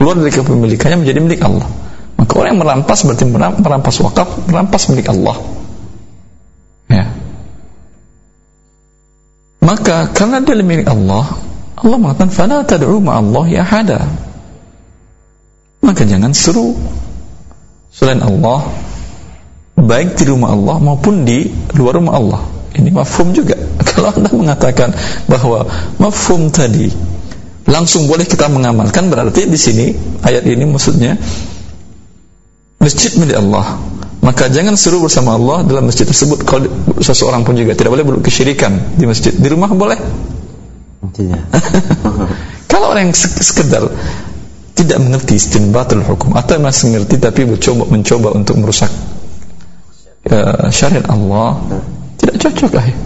Keluar 0.00 0.16
dari 0.16 0.32
kepemilikannya 0.32 1.04
menjadi 1.04 1.20
milik 1.20 1.40
Allah. 1.44 1.68
Maka 2.16 2.32
orang 2.36 2.50
yang 2.56 2.60
merampas 2.60 2.98
berarti 3.04 3.24
merampas 3.32 3.96
wakaf, 4.00 4.28
merampas 4.48 4.82
milik 4.92 5.08
Allah. 5.08 5.36
Ya. 6.88 7.04
Maka 9.60 10.10
karena 10.10 10.40
dia 10.42 10.56
milik 10.60 10.88
Allah, 10.88 11.36
Allah 11.80 11.96
mengatakan 11.96 12.28
fala 12.28 12.60
tad'u 12.64 13.00
Allah 13.08 13.44
ya 13.48 13.64
hada. 13.64 14.04
Maka 15.80 16.04
jangan 16.04 16.36
seru 16.36 16.76
selain 17.88 18.20
Allah 18.20 18.68
baik 19.80 20.20
di 20.20 20.28
rumah 20.28 20.52
Allah 20.52 20.76
maupun 20.76 21.24
di 21.24 21.48
luar 21.72 21.96
rumah 21.96 22.20
Allah. 22.20 22.42
Ini 22.76 22.92
mafhum 22.92 23.32
juga. 23.32 23.56
Kalau 23.88 24.12
Anda 24.12 24.30
mengatakan 24.30 24.92
bahwa 25.24 25.64
mafhum 25.96 26.52
tadi 26.52 26.92
langsung 27.64 28.04
boleh 28.10 28.28
kita 28.28 28.50
mengamalkan 28.52 29.08
berarti 29.08 29.46
di 29.48 29.56
sini 29.56 29.86
ayat 30.26 30.42
ini 30.44 30.64
maksudnya 30.66 31.14
masjid 32.82 33.14
milik 33.20 33.38
Allah 33.38 33.78
maka 34.20 34.50
jangan 34.50 34.74
seru 34.74 35.00
bersama 35.00 35.38
Allah 35.38 35.62
dalam 35.62 35.86
masjid 35.86 36.02
tersebut 36.02 36.42
kalau 36.42 36.66
seseorang 36.98 37.46
pun 37.46 37.54
juga 37.54 37.78
tidak 37.78 37.94
boleh 37.94 38.04
berkesyirikan 38.04 38.98
di 38.98 39.06
masjid 39.06 39.30
di 39.30 39.48
rumah 39.48 39.70
boleh 39.70 39.96
Tidak. 41.00 41.42
Kalau 42.70 42.92
orang 42.92 43.08
yang 43.08 43.16
sek- 43.16 43.40
sekedar 43.40 43.88
tidak 44.76 44.98
mengerti 45.00 45.36
istinbatul 45.36 46.04
hukum 46.04 46.36
atau 46.36 46.60
masih 46.60 46.92
mengerti 46.92 47.20
tapi 47.20 47.44
mencoba 47.44 47.84
mencoba 47.88 48.28
untuk 48.32 48.56
merusak 48.60 48.88
eh, 50.28 50.68
syariat 50.72 51.04
Allah 51.12 51.60
tidak 52.20 52.36
cocok 52.36 52.72
lah 52.76 52.84
ya. 52.84 52.96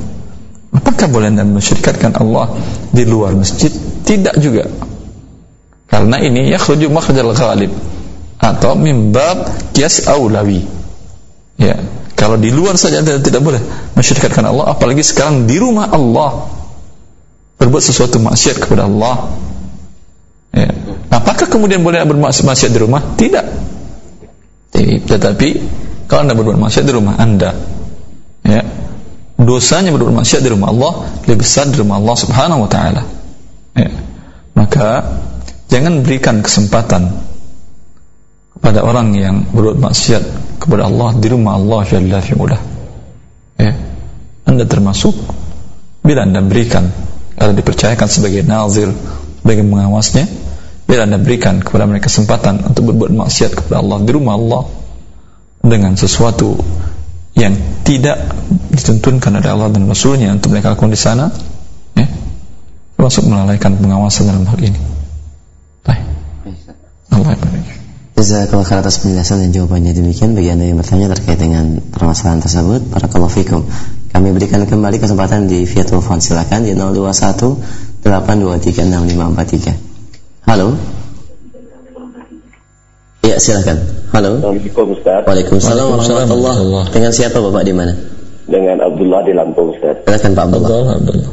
Apakah 0.74 1.06
boleh 1.06 1.30
anda 1.30 1.46
mensyirikatkan 1.46 2.18
Allah 2.18 2.50
di 2.90 3.06
luar 3.06 3.38
masjid? 3.38 3.70
Tidak 4.02 4.34
juga. 4.42 4.66
Karena 5.86 6.18
ini 6.18 6.50
ya 6.50 6.58
yakhruju 6.58 6.90
makhrajal 6.90 7.30
ghalib 7.30 7.70
atau 8.42 8.74
mimbab 8.74 9.46
kias 9.70 10.10
aulawi. 10.10 10.66
Ya, 11.54 11.78
kalau 12.18 12.34
di 12.34 12.50
luar 12.50 12.74
saja 12.74 12.98
anda 12.98 13.22
tidak 13.22 13.46
boleh 13.46 13.62
mensyirikatkan 13.94 14.42
Allah, 14.42 14.74
apalagi 14.74 15.06
sekarang 15.06 15.46
di 15.46 15.62
rumah 15.62 15.86
Allah 15.94 16.50
berbuat 17.64 17.80
sesuatu 17.80 18.20
maksiat 18.20 18.60
kepada 18.60 18.84
Allah. 18.84 19.32
Ya. 20.52 20.68
Apakah 21.08 21.48
kemudian 21.48 21.80
boleh 21.80 22.04
bermaksiat 22.04 22.68
di 22.68 22.80
rumah? 22.84 23.00
Tidak. 23.16 23.46
Tetapi 25.04 25.48
kalau 26.04 26.28
anda 26.28 26.36
berbuat 26.36 26.60
maksiat 26.60 26.84
di 26.84 26.92
rumah 26.92 27.16
anda, 27.16 27.56
ya, 28.44 28.60
dosanya 29.40 29.94
berbuat 29.96 30.12
maksiat 30.20 30.44
di 30.44 30.50
rumah 30.52 30.68
Allah 30.68 30.92
lebih 31.24 31.40
besar 31.40 31.72
di 31.72 31.80
rumah 31.80 31.96
Allah 31.96 32.16
Subhanahu 32.20 32.60
Wa 32.66 32.70
Taala. 32.70 33.02
Ya. 33.78 33.90
Maka 34.54 34.88
jangan 35.72 36.04
berikan 36.04 36.44
kesempatan 36.44 37.08
kepada 38.58 38.84
orang 38.84 39.16
yang 39.16 39.48
berbuat 39.48 39.80
maksiat 39.80 40.22
kepada 40.60 40.86
Allah 40.90 41.16
di 41.16 41.28
rumah 41.32 41.56
Allah 41.56 41.80
Jalla 41.88 42.18
fi'ula. 42.20 42.58
Ya. 43.56 43.72
Anda 44.44 44.68
termasuk 44.68 45.14
bila 46.04 46.28
Anda 46.28 46.44
berikan 46.44 46.90
atau 47.34 47.52
dipercayakan 47.52 48.08
sebagai 48.08 48.42
nazir, 48.46 48.90
sebagai 49.42 49.64
pengawasnya, 49.66 50.24
bila 50.84 51.08
Anda 51.08 51.18
berikan 51.18 51.64
kepada 51.64 51.88
mereka 51.88 52.12
kesempatan 52.12 52.64
untuk 52.64 52.92
berbuat 52.92 53.12
maksiat 53.12 53.50
kepada 53.56 53.80
Allah 53.80 53.98
di 54.04 54.10
rumah 54.12 54.36
Allah 54.36 54.62
dengan 55.64 55.96
sesuatu 55.96 56.60
yang 57.34 57.56
tidak 57.82 58.30
dituntunkan 58.70 59.42
oleh 59.42 59.50
Allah 59.50 59.68
dan 59.74 59.90
Rasulnya 59.90 60.30
untuk 60.30 60.54
mereka 60.54 60.76
lakukan 60.76 60.94
di 60.94 61.00
sana, 61.00 61.32
ya, 61.98 62.06
termasuk 62.94 63.26
melalaikan 63.26 63.74
pengawasan 63.74 64.30
dalam 64.30 64.46
hal 64.46 64.58
ini. 64.62 64.80
Baik. 65.82 66.04
Allah. 67.10 67.34
Jazakallah 68.14 68.62
khair 68.62 68.80
atas 68.80 69.02
penjelasan 69.02 69.42
dan 69.42 69.50
jawabannya 69.50 69.90
demikian 69.90 70.38
bagi 70.38 70.48
Anda 70.48 70.70
yang 70.70 70.78
bertanya 70.78 71.10
terkait 71.18 71.36
dengan 71.36 71.82
permasalahan 71.82 72.40
tersebut. 72.40 72.86
Barakallahu 72.88 73.28
fikum. 73.28 73.66
Kami 74.14 74.30
berikan 74.30 74.62
kembali 74.62 75.02
kesempatan 75.02 75.50
di 75.50 75.66
via 75.66 75.82
telepon 75.82 76.22
silakan 76.22 76.62
di 76.62 76.70
021 76.70 78.06
823 78.06 78.86
6543. 78.86 80.46
Halo. 80.46 80.70
Ya, 83.26 83.34
silakan. 83.42 83.82
Halo. 84.14 84.38
Assalamualaikum 84.38 84.94
Ustaz. 84.94 85.26
Waalaikumsalam 85.26 85.82
Waalaikumsalam 85.82 86.30
warahmatullah. 86.30 86.54
warahmatullah. 86.54 86.84
Dengan 86.94 87.10
siapa 87.10 87.42
Bapak 87.42 87.62
di 87.66 87.74
mana? 87.74 87.92
Dengan 88.46 88.76
Abdullah 88.86 89.20
di 89.26 89.32
Lampung 89.34 89.74
Ustaz. 89.74 90.06
Silakan 90.06 90.30
Pak 90.38 90.44
Abdullah. 90.46 90.68
Abdullah, 90.70 90.94
Abdullah. 90.94 91.32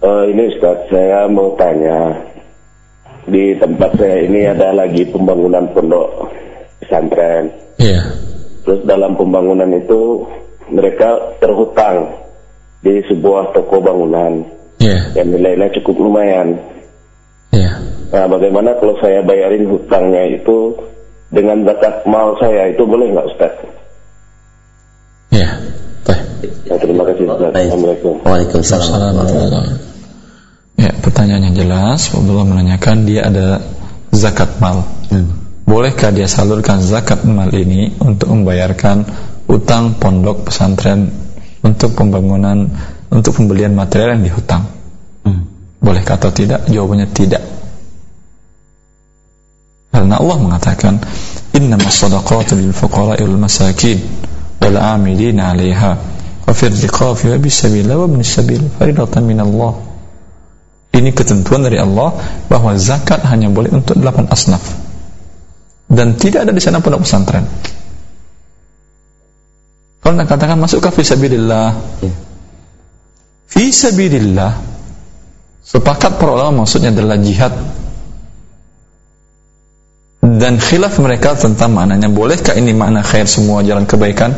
Eh, 0.00 0.24
ini 0.32 0.42
Ustaz, 0.56 0.76
saya 0.88 1.20
mau 1.28 1.52
tanya. 1.60 2.16
Di 3.28 3.44
tempat 3.60 3.92
saya 4.00 4.24
ini 4.24 4.40
ada 4.48 4.72
lagi 4.72 5.04
pembangunan 5.12 5.68
pondok 5.76 6.32
pesantren. 6.80 7.52
Iya. 7.76 8.08
Terus 8.64 8.80
dalam 8.88 9.20
pembangunan 9.20 9.68
itu 9.76 10.24
mereka 10.70 11.38
terhutang 11.38 12.26
di 12.82 13.02
sebuah 13.06 13.54
toko 13.54 13.82
bangunan 13.82 14.56
Iya. 14.76 15.00
yang 15.16 15.28
nilainya 15.32 15.72
cukup 15.80 15.96
lumayan. 16.04 16.60
Iya. 17.50 17.72
Nah, 18.12 18.26
bagaimana 18.28 18.76
kalau 18.76 18.94
saya 19.00 19.24
bayarin 19.24 19.66
hutangnya 19.66 20.36
itu 20.36 20.76
dengan 21.32 21.64
zakat 21.64 22.04
mal 22.06 22.36
saya 22.38 22.70
itu 22.70 22.84
boleh 22.84 23.10
nggak 23.10 23.26
Ustaz? 23.34 23.52
Iya. 25.32 25.48
Baik. 26.06 26.22
Ya, 26.68 26.74
terima 26.78 27.02
kasih 27.08 27.24
Ustaz. 27.26 27.50
Assalamualaikum. 27.56 28.14
Waalaikumsalam. 28.22 28.84
Assalamualaikum. 28.84 29.64
Ya, 30.76 30.90
pertanyaannya 30.92 31.52
jelas. 31.56 32.12
Abdullah 32.12 32.46
menanyakan 32.46 33.08
dia 33.08 33.26
ada 33.26 33.64
zakat 34.12 34.60
mal. 34.60 34.84
Hmm. 35.08 35.32
Bolehkah 35.66 36.14
dia 36.14 36.30
salurkan 36.30 36.78
zakat 36.78 37.26
mal 37.26 37.50
ini 37.50 37.96
untuk 37.98 38.30
membayarkan 38.30 39.02
utang 39.46 39.98
pondok 39.98 40.50
pesantren 40.50 41.10
untuk 41.62 41.94
pembangunan 41.94 42.70
untuk 43.10 43.38
pembelian 43.38 43.74
material 43.74 44.18
yang 44.18 44.24
dihutang? 44.26 44.62
Hmm. 45.22 45.42
Bolehkah 45.78 46.18
atau 46.18 46.30
tidak? 46.34 46.66
Jawabannya 46.66 47.08
tidak. 47.14 47.42
Karena 49.96 50.20
Allah 50.20 50.38
mengatakan, 50.38 51.00
"Innamas 51.56 51.96
shadaqatu 51.96 52.58
lil 52.58 52.76
fuqara'i 52.76 53.24
wal 53.24 53.40
masakin 53.40 53.98
wal 54.60 54.76
'amilina 54.76 55.54
'alaiha 55.54 55.90
wa 56.46 56.52
fir 56.52 56.70
riqabi 56.70 57.32
wa 57.32 57.38
bisabilillah 57.40 57.96
wa 57.96 58.06
ibnis 58.10 58.28
sabil 58.28 58.60
faridatan 58.76 59.22
min 59.24 59.40
Allah." 59.40 59.72
Ini 60.96 61.12
ketentuan 61.12 61.64
dari 61.64 61.76
Allah 61.76 62.12
bahwa 62.48 62.72
zakat 62.76 63.20
hanya 63.28 63.52
boleh 63.52 63.68
untuk 63.72 64.00
delapan 64.00 64.28
asnaf. 64.32 64.64
Dan 65.86 66.16
tidak 66.16 66.48
ada 66.48 66.52
di 66.56 66.60
sana 66.60 66.80
pondok 66.80 67.04
pesantren. 67.04 67.44
Kalau 70.06 70.22
anda 70.22 70.30
katakan 70.30 70.62
masukkan 70.62 70.94
fisabilillah. 70.94 71.98
Ya. 71.98 72.14
Fisabilillah. 73.50 74.54
Sepakat 75.66 76.22
para 76.22 76.30
ulama 76.30 76.62
maksudnya 76.62 76.94
adalah 76.94 77.18
jihad. 77.18 77.50
Dan 80.22 80.62
khilaf 80.62 81.02
mereka 81.02 81.34
tentang 81.34 81.74
maknanya. 81.74 82.06
Bolehkah 82.06 82.54
ini 82.54 82.70
makna 82.70 83.02
khair 83.02 83.26
semua 83.26 83.66
jalan 83.66 83.82
kebaikan? 83.82 84.30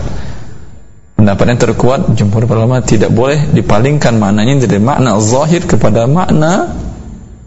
Pendapat 1.21 1.45
yang 1.53 1.61
terkuat 1.61 2.01
Jumhur 2.17 2.49
para 2.49 2.65
ulama 2.65 2.81
tidak 2.81 3.13
boleh 3.13 3.53
dipalingkan 3.53 4.17
maknanya. 4.17 4.65
Dari 4.65 4.81
makna 4.81 5.21
zahir 5.21 5.69
kepada 5.69 6.09
makna 6.09 6.65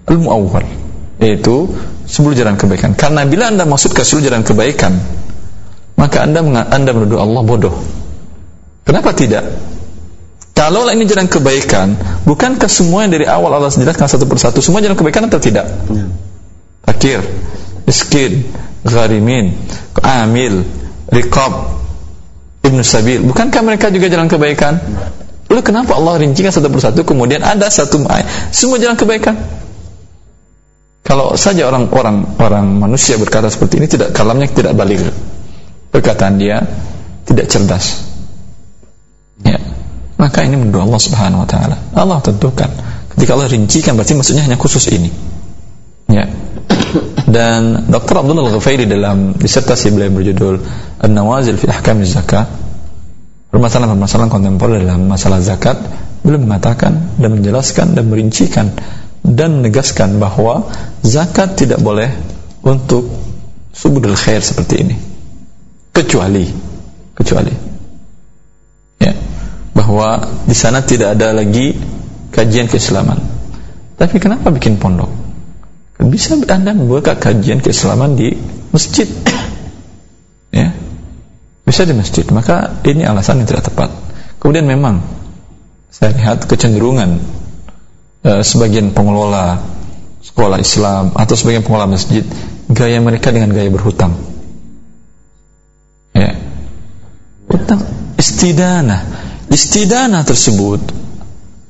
Al-Mu'awwal. 0.05 0.69
Yaitu 1.17 1.73
seluruh 2.05 2.37
jalan 2.37 2.53
kebaikan. 2.53 2.93
Karena 2.93 3.25
bila 3.25 3.49
anda 3.49 3.65
maksud 3.65 3.97
ke 3.97 4.05
seluruh 4.05 4.29
jalan 4.29 4.45
kebaikan 4.45 4.93
Maka 5.97 6.21
anda 6.21 6.45
anda 6.69 6.93
menuduh 6.93 7.17
Allah 7.17 7.41
bodoh 7.41 8.00
Kenapa 8.85 9.13
tidak? 9.13 9.45
Kalau 10.61 10.85
ini 10.93 11.09
jalan 11.09 11.25
kebaikan, 11.25 11.97
bukankah 12.21 12.69
semua 12.69 13.01
yang 13.01 13.17
dari 13.17 13.25
awal 13.25 13.49
Allah 13.49 13.73
jelaskan 13.73 14.05
satu 14.05 14.29
persatu 14.29 14.61
semua 14.61 14.77
jalan 14.77 14.93
kebaikan 14.93 15.25
atau 15.25 15.41
tidak? 15.41 15.65
Ya. 15.89 16.05
Fakir, 16.85 17.25
miskin, 17.89 18.45
gharimin, 18.85 19.57
amil, 20.05 20.61
riqab, 21.09 21.81
ibnu 22.61 22.85
sabil. 22.85 23.25
Bukankah 23.25 23.61
mereka 23.65 23.89
juga 23.89 24.05
jalan 24.05 24.29
kebaikan? 24.29 24.77
Lalu 25.49 25.61
kenapa 25.65 25.97
Allah 25.97 26.21
rincikan 26.21 26.53
satu 26.53 26.69
persatu 26.69 27.01
kemudian 27.03 27.41
ada 27.41 27.65
satu 27.67 28.05
ayat 28.05 28.53
semua 28.53 28.77
jalan 28.77 28.93
kebaikan? 28.93 29.35
Kalau 31.01 31.33
saja 31.35 31.65
orang-orang 31.67 32.37
orang 32.37 32.65
manusia 32.77 33.17
berkata 33.17 33.49
seperti 33.49 33.81
ini 33.81 33.87
tidak 33.89 34.13
kalamnya 34.13 34.45
tidak 34.45 34.77
balik. 34.77 35.01
Perkataan 35.89 36.37
dia 36.37 36.63
tidak 37.25 37.49
cerdas. 37.49 38.10
Maka 40.21 40.45
ini 40.45 40.53
menurut 40.53 40.85
Allah 40.85 41.01
Subhanahu 41.01 41.41
wa 41.41 41.49
taala. 41.49 41.75
Allah 41.97 42.21
tentukan. 42.21 42.69
Ketika 43.17 43.33
Allah 43.33 43.49
rincikan 43.49 43.97
berarti 43.97 44.13
maksudnya 44.13 44.45
hanya 44.45 44.61
khusus 44.61 44.85
ini. 44.93 45.09
Ya. 46.05 46.29
Dan 47.25 47.89
Dr. 47.89 48.21
Abdullah 48.21 48.45
Al-Ghafairi 48.45 48.85
dalam 48.85 49.33
disertasi 49.33 49.89
beliau 49.89 50.13
berjudul 50.13 50.61
An-Nawazil 51.01 51.57
fi 51.57 51.71
Ahkam 51.73 52.05
Zakat 52.05 52.45
permasalahan-permasalahan 53.51 54.31
kontemporer 54.31 54.79
dalam 54.81 55.11
masalah 55.11 55.43
zakat 55.43 55.75
beliau 56.23 56.39
mengatakan 56.39 57.19
dan 57.19 57.29
menjelaskan 57.35 57.93
dan 57.93 58.07
merincikan 58.07 58.71
dan 59.21 59.59
menegaskan 59.59 60.17
bahwa 60.17 60.71
zakat 61.03 61.59
tidak 61.59 61.83
boleh 61.83 62.09
untuk 62.63 63.11
subudul 63.75 64.15
khair 64.15 64.39
seperti 64.39 64.75
ini 64.87 64.95
kecuali 65.91 66.47
kecuali 67.11 67.70
bahwa 69.81 70.29
di 70.45 70.53
sana 70.53 70.85
tidak 70.85 71.17
ada 71.17 71.33
lagi 71.33 71.73
kajian 72.29 72.69
keislaman. 72.69 73.17
Tapi 73.97 74.21
kenapa 74.21 74.53
bikin 74.53 74.77
pondok? 74.77 75.09
Bisa 76.05 76.37
anda 76.37 76.77
membuka 76.77 77.17
kajian 77.17 77.65
keislaman 77.65 78.13
di 78.13 78.37
masjid. 78.69 79.09
Ya. 80.51 80.75
Bisa 81.63 81.87
di 81.87 81.95
masjid 81.95 82.27
maka 82.27 82.83
ini 82.83 83.07
alasan 83.07 83.39
yang 83.39 83.47
tidak 83.47 83.71
tepat. 83.71 83.87
Kemudian 84.43 84.67
memang 84.67 84.99
saya 85.87 86.11
lihat 86.11 86.43
kecenderungan 86.43 87.23
eh, 88.27 88.43
sebagian 88.43 88.91
pengelola 88.91 89.63
sekolah 90.19 90.59
Islam 90.59 91.15
atau 91.15 91.39
sebagian 91.39 91.63
pengelola 91.63 91.95
masjid 91.95 92.27
gaya 92.67 92.99
mereka 92.99 93.31
dengan 93.31 93.55
gaya 93.55 93.71
berhutang. 93.71 94.11
Ya. 96.11 96.35
Hutang 97.47 97.87
istidana 98.19 99.20
istidana 99.51 100.23
tersebut 100.23 100.79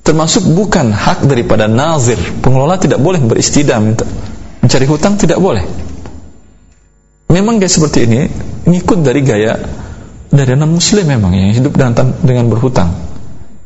termasuk 0.02 0.46
bukan 0.50 0.94
hak 0.94 1.26
daripada 1.26 1.66
nazir. 1.70 2.18
Pengelola 2.42 2.78
tidak 2.78 3.02
boleh 3.02 3.22
beristidah 3.22 3.78
minta 3.82 4.06
mencari 4.62 4.86
hutang 4.86 5.18
tidak 5.18 5.42
boleh. 5.42 5.66
Memang 7.32 7.58
gaya 7.58 7.72
seperti 7.72 8.06
ini 8.06 8.22
ngikut 8.70 9.02
dari 9.02 9.22
gaya 9.26 9.58
dari 10.32 10.56
non 10.56 10.72
muslim 10.78 11.04
memang 11.04 11.36
yang 11.36 11.52
hidup 11.52 11.74
dengan 11.76 12.16
dengan 12.22 12.46
berhutang. 12.48 12.90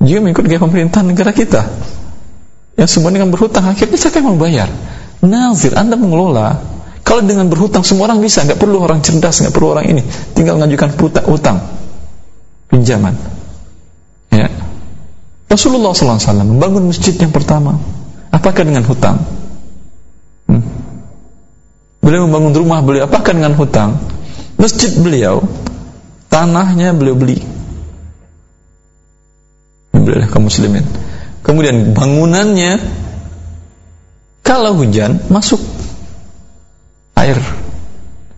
Dia 0.02 0.22
mengikut 0.24 0.48
gaya 0.48 0.62
pemerintahan 0.64 1.06
negara 1.06 1.32
kita. 1.36 1.62
Yang 2.76 3.00
semua 3.00 3.12
dengan 3.14 3.32
berhutang 3.32 3.64
akhirnya 3.70 3.96
siapa 3.96 4.20
yang 4.20 4.36
membayar? 4.36 4.68
Nazir, 5.24 5.74
Anda 5.80 5.96
mengelola. 5.96 6.60
Kalau 7.06 7.22
dengan 7.22 7.48
berhutang 7.48 7.86
semua 7.86 8.10
orang 8.10 8.20
bisa, 8.20 8.42
nggak 8.44 8.58
perlu 8.58 8.82
orang 8.82 9.00
cerdas, 9.06 9.40
nggak 9.46 9.54
perlu 9.54 9.78
orang 9.78 9.86
ini, 9.88 10.02
tinggal 10.34 10.58
mengajukan 10.58 10.90
hutang, 11.30 11.58
pinjaman. 12.68 13.14
Rasulullah 15.46 15.94
SAW 15.94 16.42
membangun 16.42 16.90
masjid 16.90 17.14
yang 17.16 17.30
pertama. 17.30 17.78
Apakah 18.34 18.66
dengan 18.66 18.84
hutang? 18.84 19.22
Hmm. 20.50 20.64
Beliau 22.02 22.28
membangun 22.28 22.54
rumah 22.66 22.82
beliau. 22.82 23.08
Apakah 23.08 23.32
dengan 23.32 23.54
hutang? 23.56 23.96
Masjid 24.60 24.92
beliau, 24.98 25.46
tanahnya 26.28 26.92
beliau 26.92 27.16
beli. 27.16 27.40
Beliau 29.94 30.28
kaum 30.28 30.50
muslimin. 30.50 30.84
Kemudian 31.46 31.94
bangunannya, 31.94 32.82
kalau 34.42 34.78
hujan 34.82 35.22
masuk 35.30 35.62
air 37.18 37.38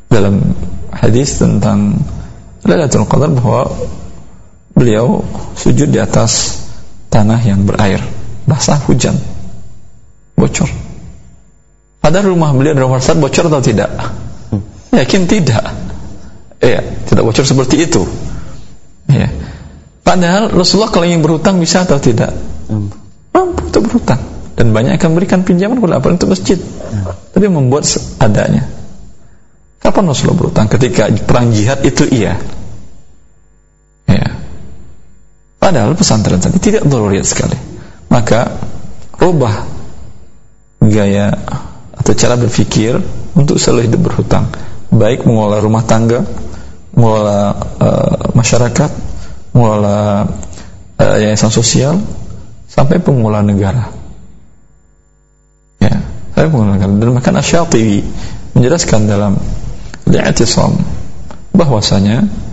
dalam 0.08 0.56
hadis 0.91 1.39
tentang 1.39 2.00
Lailatul 2.67 3.08
Qadar 3.08 3.32
bahwa 3.32 3.72
beliau 4.76 5.24
sujud 5.56 5.88
di 5.88 6.00
atas 6.00 6.63
tanah 7.18 7.42
yang 7.42 7.66
berair 7.66 7.98
basah 8.46 8.78
hujan 8.86 9.18
bocor. 10.38 10.70
Ada 12.06 12.22
rumah 12.22 12.54
beliau 12.54 12.78
di 12.78 12.82
rumah 12.86 13.02
Ustaz 13.02 13.18
bocor 13.18 13.50
atau 13.50 13.58
tidak? 13.58 13.90
Yakin 14.94 15.26
tidak? 15.26 15.66
Ya 16.62 16.86
tidak 17.10 17.26
bocor 17.26 17.42
seperti 17.42 17.90
itu. 17.90 18.06
Ya 19.10 19.34
padahal 20.06 20.54
Rasulullah 20.54 20.94
kalau 20.94 21.10
ingin 21.10 21.26
berhutang 21.26 21.58
bisa 21.58 21.90
atau 21.90 21.98
tidak? 21.98 22.38
Mampu 23.34 23.66
untuk 23.66 23.82
berhutang. 23.90 24.22
Dan 24.54 24.74
banyak 24.74 25.02
akan 25.02 25.18
memberikan 25.18 25.42
pinjaman 25.42 25.82
kepada 25.82 25.98
apa? 25.98 26.14
Untuk 26.14 26.34
masjid. 26.34 26.58
Tapi 27.34 27.46
membuat 27.50 27.90
adanya 28.22 28.70
kapan 29.82 30.06
Rasulullah 30.06 30.38
berhutang? 30.38 30.70
Ketika 30.70 31.10
perang 31.26 31.50
jihad 31.50 31.82
itu 31.82 32.06
iya 32.14 32.38
Padahal 35.68 36.00
pesantren 36.00 36.40
tadi 36.40 36.64
tidak 36.64 36.88
daruriyat 36.88 37.28
sekali. 37.28 37.60
Maka 38.08 38.56
rubah 39.20 39.68
gaya 40.80 41.36
atau 41.92 42.16
cara 42.16 42.40
berpikir 42.40 42.96
untuk 43.36 43.60
selalu 43.60 43.92
hidup 43.92 44.00
berhutang. 44.08 44.48
Baik 44.88 45.28
mengelola 45.28 45.60
rumah 45.60 45.84
tangga, 45.84 46.24
mengelola 46.96 47.52
uh, 47.84 48.32
masyarakat, 48.32 48.92
mengelola 49.52 50.32
uh, 51.04 51.18
yayasan 51.20 51.52
sosial, 51.52 52.00
sampai 52.72 53.04
pengelola 53.04 53.44
negara. 53.44 53.92
Ya, 55.84 56.00
sampai 56.32 56.48
pengelola 56.48 56.80
negara. 56.80 56.96
Dan 56.96 57.12
bahkan 57.12 57.36
Asyatiwi 57.36 58.08
menjelaskan 58.56 59.04
dalam 59.04 59.36
Li'atisam 60.08 60.80
bahwasanya 61.52 62.47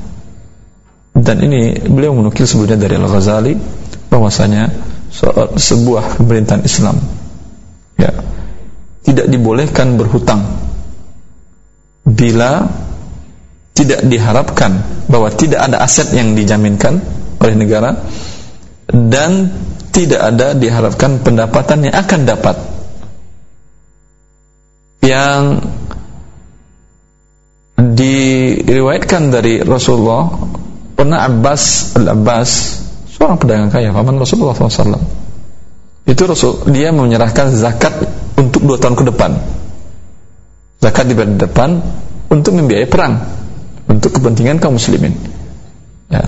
dan 1.14 1.36
ini 1.38 1.78
beliau 1.78 2.10
menukil 2.10 2.42
sebelumnya 2.42 2.90
dari 2.90 2.98
Al-Ghazali 2.98 3.54
bahwasanya 4.10 4.66
sebuah 5.54 6.18
pemerintahan 6.18 6.66
Islam. 6.66 6.98
Ya. 7.94 8.10
Tidak 9.06 9.30
dibolehkan 9.30 9.94
berhutang 9.94 10.42
bila 12.02 12.66
tidak 13.74 14.06
diharapkan 14.06 14.82
bahwa 15.06 15.30
tidak 15.34 15.62
ada 15.62 15.82
aset 15.82 16.10
yang 16.14 16.34
dijaminkan 16.34 16.98
oleh 17.38 17.54
negara 17.54 17.94
dan 18.90 19.50
tidak 19.94 20.20
ada 20.34 20.58
diharapkan 20.58 21.22
pendapatan 21.22 21.86
yang 21.86 21.94
akan 21.94 22.20
dapat. 22.26 22.56
Yang 25.04 25.42
diriwayatkan 27.78 29.30
dari 29.30 29.60
Rasulullah 29.60 30.53
pernah 30.94 31.26
Abbas 31.26 31.94
Al-Abbas 31.98 32.50
seorang 33.14 33.38
pedagang 33.38 33.70
kaya 33.70 33.90
paman 33.90 34.18
Rasulullah 34.18 34.54
SAW 34.54 35.24
itu 36.04 36.22
Rasul 36.28 36.68
dia 36.68 36.92
menyerahkan 36.92 37.48
zakat 37.56 37.96
untuk 38.36 38.60
dua 38.68 38.76
tahun 38.76 38.96
ke 39.00 39.04
depan. 39.08 39.32
Zakat 40.84 41.08
di 41.08 41.16
depan 41.16 41.80
untuk 42.28 42.52
membiayai 42.60 42.84
perang 42.84 43.24
untuk 43.88 44.20
kepentingan 44.20 44.60
kaum 44.60 44.76
muslimin. 44.76 45.16
Ya. 46.12 46.24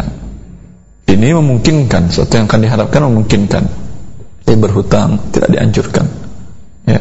Ini 1.06 1.36
memungkinkan 1.36 2.08
sesuatu 2.08 2.40
yang 2.40 2.48
akan 2.48 2.60
diharapkan 2.64 3.00
memungkinkan. 3.04 3.64
Dia 4.48 4.56
berhutang 4.56 5.28
tidak 5.28 5.52
dianjurkan. 5.52 6.08
Ya. 6.88 7.00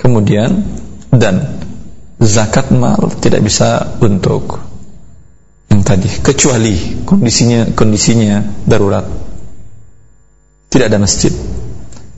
Kemudian 0.00 0.64
dan 1.12 1.60
zakat 2.24 2.72
mal 2.72 3.12
tidak 3.20 3.44
bisa 3.44 4.00
untuk 4.00 4.64
tadi 5.82 6.06
kecuali 6.22 7.02
kondisinya 7.02 7.72
kondisinya 7.74 8.44
darurat. 8.68 9.08
Tidak 10.68 10.86
ada 10.86 10.98
masjid 11.00 11.32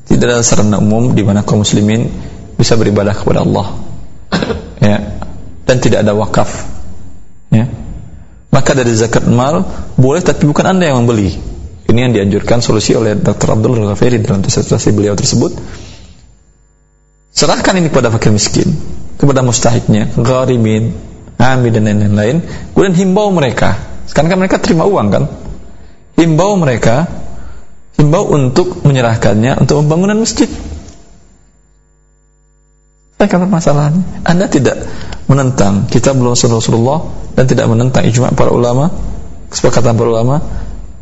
tidak 0.07 0.39
ada 0.39 0.43
sarana 0.47 0.79
umum 0.79 1.13
di 1.13 1.21
mana 1.27 1.43
kaum 1.43 1.67
muslimin 1.67 2.07
bisa 2.57 2.79
beribadah 2.79 3.13
kepada 3.13 3.43
Allah. 3.43 3.67
Ya 4.77 5.01
dan 5.65 5.81
tidak 5.81 6.05
ada 6.05 6.13
wakaf. 6.13 6.69
Ya 7.49 7.65
maka 8.53 8.77
dari 8.77 8.93
zakat 8.93 9.25
mal 9.25 9.65
boleh 9.97 10.21
tapi 10.21 10.45
bukan 10.45 10.77
anda 10.77 10.85
yang 10.87 11.03
membeli. 11.03 11.33
Ini 11.87 11.99
yang 12.07 12.13
dianjurkan 12.13 12.61
solusi 12.61 12.93
oleh 12.93 13.17
Dr. 13.17 13.57
Abdul 13.57 13.79
Ghafiri 13.89 14.21
dalam 14.21 14.45
disertasi 14.45 14.93
beliau 14.93 15.17
tersebut. 15.17 15.57
Serahkan 17.33 17.79
ini 17.81 17.89
kepada 17.89 18.13
fakir 18.13 18.37
miskin 18.37 18.69
kepada 19.17 19.41
mustahiknya 19.41 20.13
gharimin 20.13 20.93
Ami 21.37 21.69
dan 21.69 21.85
lain-lain. 21.87 22.41
Kemudian 22.73 22.97
himbau 22.97 23.29
mereka. 23.33 23.77
Sekarang 24.09 24.33
kan 24.33 24.39
mereka 24.41 24.57
terima 24.63 24.89
uang 24.89 25.09
kan? 25.13 25.25
Himbau 26.17 26.57
mereka 26.57 27.05
himbau 27.97 28.29
untuk 28.33 28.85
menyerahkannya 28.85 29.61
untuk 29.61 29.85
pembangunan 29.85 30.21
masjid. 30.21 30.49
Saya 33.17 33.29
kata 33.33 33.49
masalahnya? 33.49 34.05
Anda 34.29 34.49
tidak 34.49 34.85
menentang 35.27 35.89
kita 35.89 36.13
belum 36.13 36.37
Rasulullah 36.37 37.01
dan 37.33 37.45
tidak 37.49 37.67
menentang 37.67 38.05
ijma 38.05 38.37
para 38.37 38.53
ulama 38.53 38.93
kesepakatan 39.51 39.97
para 39.97 40.09
ulama 40.09 40.37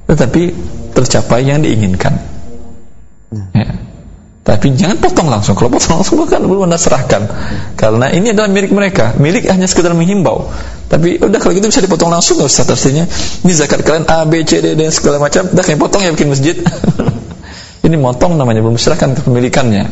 tetapi 0.07 0.55
tercapai 0.95 1.49
yang 1.49 1.65
diinginkan. 1.65 2.15
Ya. 3.51 3.64
Tapi 4.45 4.77
jangan 4.77 5.01
potong 5.01 5.33
langsung. 5.33 5.57
Kalau 5.57 5.73
potong 5.73 6.05
langsung 6.05 6.21
kan 6.29 6.45
belum 6.45 6.69
anda 6.69 6.77
serahkan. 6.77 7.25
Karena 7.81 8.13
ini 8.13 8.37
adalah 8.37 8.53
milik 8.53 8.77
mereka. 8.77 9.17
Milik 9.17 9.49
hanya 9.49 9.65
sekedar 9.65 9.97
menghimbau. 9.97 10.53
Tapi 10.93 11.17
udah 11.17 11.41
kalau 11.41 11.57
gitu 11.57 11.73
bisa 11.73 11.81
dipotong 11.81 12.13
langsung 12.13 12.37
nggak 12.37 12.53
usah. 12.53 12.69
Ini 13.41 13.53
zakat 13.57 13.81
kalian 13.89 14.05
A, 14.05 14.29
B, 14.29 14.45
C, 14.45 14.61
D 14.61 14.77
dan 14.77 14.93
segala 14.93 15.17
macam. 15.17 15.49
Udah 15.49 15.65
kalian 15.65 15.81
potong 15.81 16.05
ya 16.05 16.13
bikin 16.13 16.29
masjid. 16.29 16.61
ini 17.89 17.97
motong 17.97 18.37
namanya 18.37 18.61
belum 18.61 18.77
serahkan 18.77 19.17
kepemilikannya. 19.17 19.89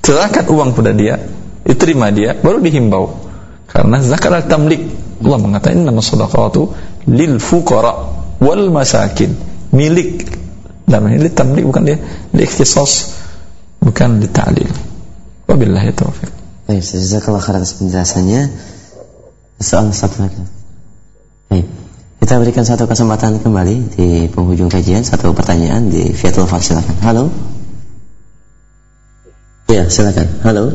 Serahkan 0.00 0.48
uang 0.48 0.72
kepada 0.72 0.92
dia, 0.96 1.20
diterima 1.68 2.08
dia, 2.08 2.32
baru 2.32 2.64
dihimbau. 2.64 3.04
Karena 3.68 4.00
zakat 4.00 4.32
adalah 4.32 4.48
tamlik. 4.48 4.80
Allah 5.20 5.40
mengatakan 5.40 5.84
nama 5.84 6.00
sadaqatu 6.00 6.72
lil 7.12 7.36
fuqara 7.36 7.92
wal 8.40 8.64
masakin. 8.72 9.36
Milik. 9.76 10.24
Namanya 10.88 11.28
tamlik 11.36 11.68
bukan 11.68 11.84
dia. 11.84 12.00
Li 12.32 12.48
ikhtisas 12.48 13.23
bukan 13.84 14.24
dita'lil. 14.24 14.72
Wabillahi 15.44 15.92
taufiq. 15.92 16.32
Baik, 16.64 16.80
jazakallah 16.80 17.44
khair 17.44 17.60
atas 17.60 17.76
penjelasannya. 17.76 18.48
Soal 19.60 19.92
satu 19.92 20.24
lagi. 20.24 20.40
Baik. 21.52 21.68
Kita 22.24 22.40
berikan 22.40 22.64
satu 22.64 22.88
kesempatan 22.88 23.44
kembali 23.44 23.76
di 23.92 24.08
penghujung 24.32 24.72
kajian 24.72 25.04
satu 25.04 25.36
pertanyaan 25.36 25.92
di 25.92 26.16
via 26.16 26.32
telepon 26.32 26.56
silakan. 26.64 26.96
Halo. 27.04 27.24
Ya, 29.68 29.84
silakan. 29.92 30.40
Halo. 30.40 30.72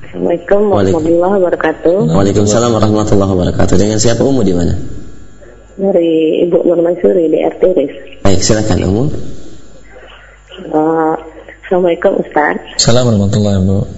Assalamualaikum 0.00 0.72
warahmatullahi 0.72 1.34
wabarakatuh. 1.44 1.96
Waalaikumsalam 2.08 2.70
warahmatullahi 2.72 3.30
wabarakatuh. 3.36 3.76
Dengan 3.76 4.00
siapa 4.00 4.24
Umu 4.24 4.40
di 4.40 4.56
mana? 4.56 4.72
Dari 5.76 6.48
Ibu 6.48 6.64
Nur 6.64 6.80
Mansuri 6.80 7.28
di 7.28 7.38
RT 7.44 7.62
Baik, 8.24 8.40
silakan 8.40 8.78
Umu. 8.88 9.04
Uh, 10.72 11.14
Assalamualaikum 11.68 12.24
Ustaz. 12.24 12.56
Assalamualaikum 12.80 13.28
warahmatullahi 13.28 13.58
wabarakatuh. 13.60 13.96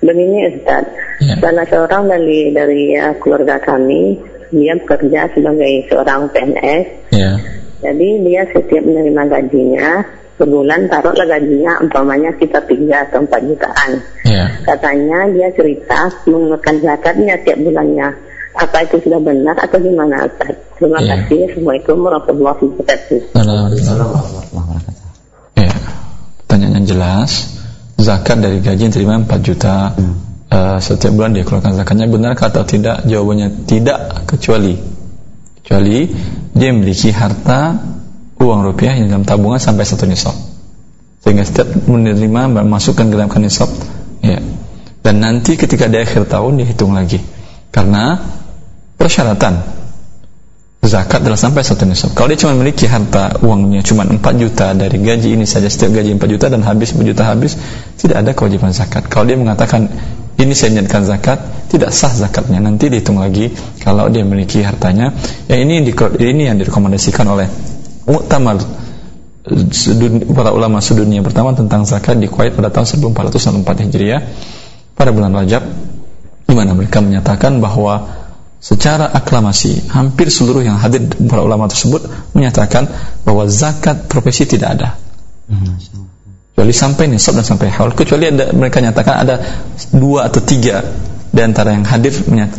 Begini 0.00 0.38
Ustaz, 0.48 0.84
ya. 1.20 1.34
salah 1.36 1.66
seorang 1.68 2.02
dari 2.08 2.40
dari 2.56 2.96
uh, 2.96 3.12
keluarga 3.20 3.60
kami 3.60 4.16
dia 4.48 4.72
bekerja 4.80 5.28
sebagai 5.36 5.72
seorang 5.92 6.32
PNS. 6.32 7.12
Ya. 7.12 7.36
Jadi 7.84 8.08
dia 8.24 8.48
setiap 8.48 8.80
menerima 8.80 9.22
gajinya 9.28 10.00
sebulan 10.40 10.88
taruhlah 10.88 11.28
gajinya 11.28 11.84
umpamanya 11.84 12.32
kita 12.40 12.64
tiga 12.64 13.04
atau 13.04 13.28
empat 13.28 13.40
jutaan. 13.44 13.90
Ya. 14.24 14.48
Katanya 14.64 15.28
dia 15.36 15.52
cerita 15.52 16.08
mengeluarkan 16.24 16.80
zakatnya 16.80 17.36
tiap 17.44 17.60
bulannya. 17.60 18.08
Apa 18.56 18.88
itu 18.88 18.96
sudah 19.04 19.20
benar 19.20 19.52
atau 19.60 19.76
gimana 19.76 20.24
Ustaz? 20.24 20.56
Terima 20.80 20.96
Iya. 20.96 21.28
kasih. 21.28 21.44
Assalamualaikum 21.44 21.96
warahmatullahi 22.08 22.64
wabarakatuh. 22.72 23.20
Ya. 23.36 24.99
Jelas, 26.90 27.54
zakat 27.94 28.42
dari 28.42 28.58
gaji 28.58 28.90
yang 28.90 28.94
terima 28.94 29.14
4 29.22 29.46
juta 29.46 29.94
eh, 30.50 30.78
setiap 30.82 31.14
bulan 31.14 31.30
dia 31.38 31.46
keluarkan 31.46 31.78
zakatnya. 31.78 32.10
Benar 32.10 32.34
atau 32.34 32.66
tidak? 32.66 33.06
Jawabannya 33.06 33.70
tidak 33.70 34.26
kecuali 34.26 34.74
kecuali 35.62 36.10
dia 36.50 36.74
memiliki 36.74 37.14
harta 37.14 37.78
uang 38.42 38.60
rupiah 38.66 38.98
yang 38.98 39.06
dalam 39.06 39.22
tabungan 39.22 39.62
sampai 39.62 39.86
satu 39.86 40.10
nisab. 40.10 40.34
Sehingga 41.22 41.46
setiap 41.46 41.70
menerima 41.86 42.66
masukkan 42.66 43.06
ke 43.06 43.14
dalam 43.14 43.30
nisab 43.38 43.70
ya. 44.26 44.42
Dan 45.06 45.22
nanti 45.22 45.54
ketika 45.54 45.86
di 45.86 46.02
akhir 46.02 46.26
tahun 46.26 46.58
dihitung 46.58 46.90
lagi. 46.90 47.22
Karena 47.70 48.18
persyaratan 48.98 49.79
zakat 50.80 51.20
adalah 51.20 51.36
sampai 51.36 51.60
satu 51.60 51.84
nisab. 51.84 52.16
Kalau 52.16 52.32
dia 52.32 52.40
cuma 52.40 52.56
memiliki 52.56 52.88
harta 52.88 53.36
uangnya 53.44 53.84
cuma 53.84 54.08
4 54.08 54.16
juta 54.40 54.72
dari 54.72 54.96
gaji 54.96 55.36
ini 55.36 55.44
saja 55.44 55.68
setiap 55.68 55.92
gaji 56.00 56.16
4 56.16 56.24
juta 56.24 56.46
dan 56.48 56.64
habis 56.64 56.96
4 56.96 57.04
juta 57.04 57.28
habis, 57.28 57.54
tidak 58.00 58.24
ada 58.24 58.30
kewajiban 58.32 58.72
zakat. 58.72 59.04
Kalau 59.06 59.28
dia 59.28 59.36
mengatakan 59.36 59.92
ini 60.40 60.56
saya 60.56 60.72
niatkan 60.80 61.04
zakat, 61.04 61.68
tidak 61.68 61.92
sah 61.92 62.10
zakatnya. 62.10 62.64
Nanti 62.64 62.88
dihitung 62.88 63.20
lagi 63.20 63.52
kalau 63.84 64.08
dia 64.08 64.24
memiliki 64.24 64.64
hartanya. 64.64 65.12
Yang 65.52 65.60
ini 65.68 65.72
yang 65.76 65.84
di- 65.84 66.24
ini 66.24 66.42
yang 66.48 66.56
direkomendasikan 66.56 67.28
oleh 67.28 67.46
Muktamar 68.08 68.56
para 70.36 70.50
ulama 70.52 70.80
sedunia 70.80 71.20
pertama 71.20 71.52
tentang 71.52 71.84
zakat 71.84 72.16
di 72.16 72.28
Kuwait 72.28 72.56
pada 72.56 72.68
tahun 72.72 72.86
1464 72.88 73.84
Hijriah 73.88 74.20
pada 74.96 75.10
bulan 75.16 75.32
Rajab 75.32 75.62
di 76.44 76.54
mana 76.58 76.74
mereka 76.74 76.98
menyatakan 77.00 77.62
bahwa 77.62 78.19
secara 78.60 79.08
aklamasi 79.08 79.88
hampir 79.88 80.28
seluruh 80.28 80.60
yang 80.60 80.76
hadir 80.76 81.00
para 81.24 81.40
ulama 81.40 81.64
tersebut 81.66 82.04
menyatakan 82.36 82.86
bahwa 83.24 83.48
zakat 83.48 84.04
profesi 84.06 84.44
tidak 84.44 84.68
ada. 84.76 84.88
Kecuali 86.52 86.76
sampai 86.76 87.08
nisab 87.08 87.40
dan 87.40 87.46
sampai 87.48 87.72
haul. 87.72 87.96
Kecuali 87.96 88.28
ada 88.28 88.52
mereka 88.52 88.84
nyatakan 88.84 89.14
ada 89.16 89.40
dua 89.96 90.28
atau 90.28 90.44
tiga 90.44 90.84
di 91.32 91.40
antara 91.40 91.72
yang 91.72 91.88
hadir 91.88 92.12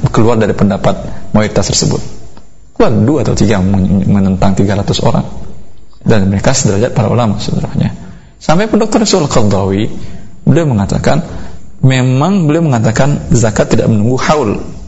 keluar 0.09 0.41
dari 0.41 0.57
pendapat 0.57 1.29
mayoritas 1.37 1.69
tersebut. 1.69 2.01
Keluar 2.73 2.91
dua 3.05 3.21
atau 3.21 3.37
tiga 3.37 3.61
men- 3.61 4.09
menentang 4.09 4.57
300 4.57 5.05
orang. 5.05 5.25
Dan 6.01 6.33
mereka 6.33 6.49
sederajat 6.49 6.97
para 6.97 7.13
ulama 7.13 7.37
sebenarnya. 7.37 7.93
Sampai 8.41 8.65
pun 8.65 8.81
Dr. 8.81 9.05
Rasul 9.05 9.29
Qardawi 9.29 9.85
beliau 10.49 10.65
mengatakan 10.65 11.21
memang 11.85 12.49
beliau 12.49 12.65
mengatakan 12.65 13.29
zakat 13.29 13.69
tidak 13.69 13.85
menunggu 13.85 14.17
haul 14.17 14.80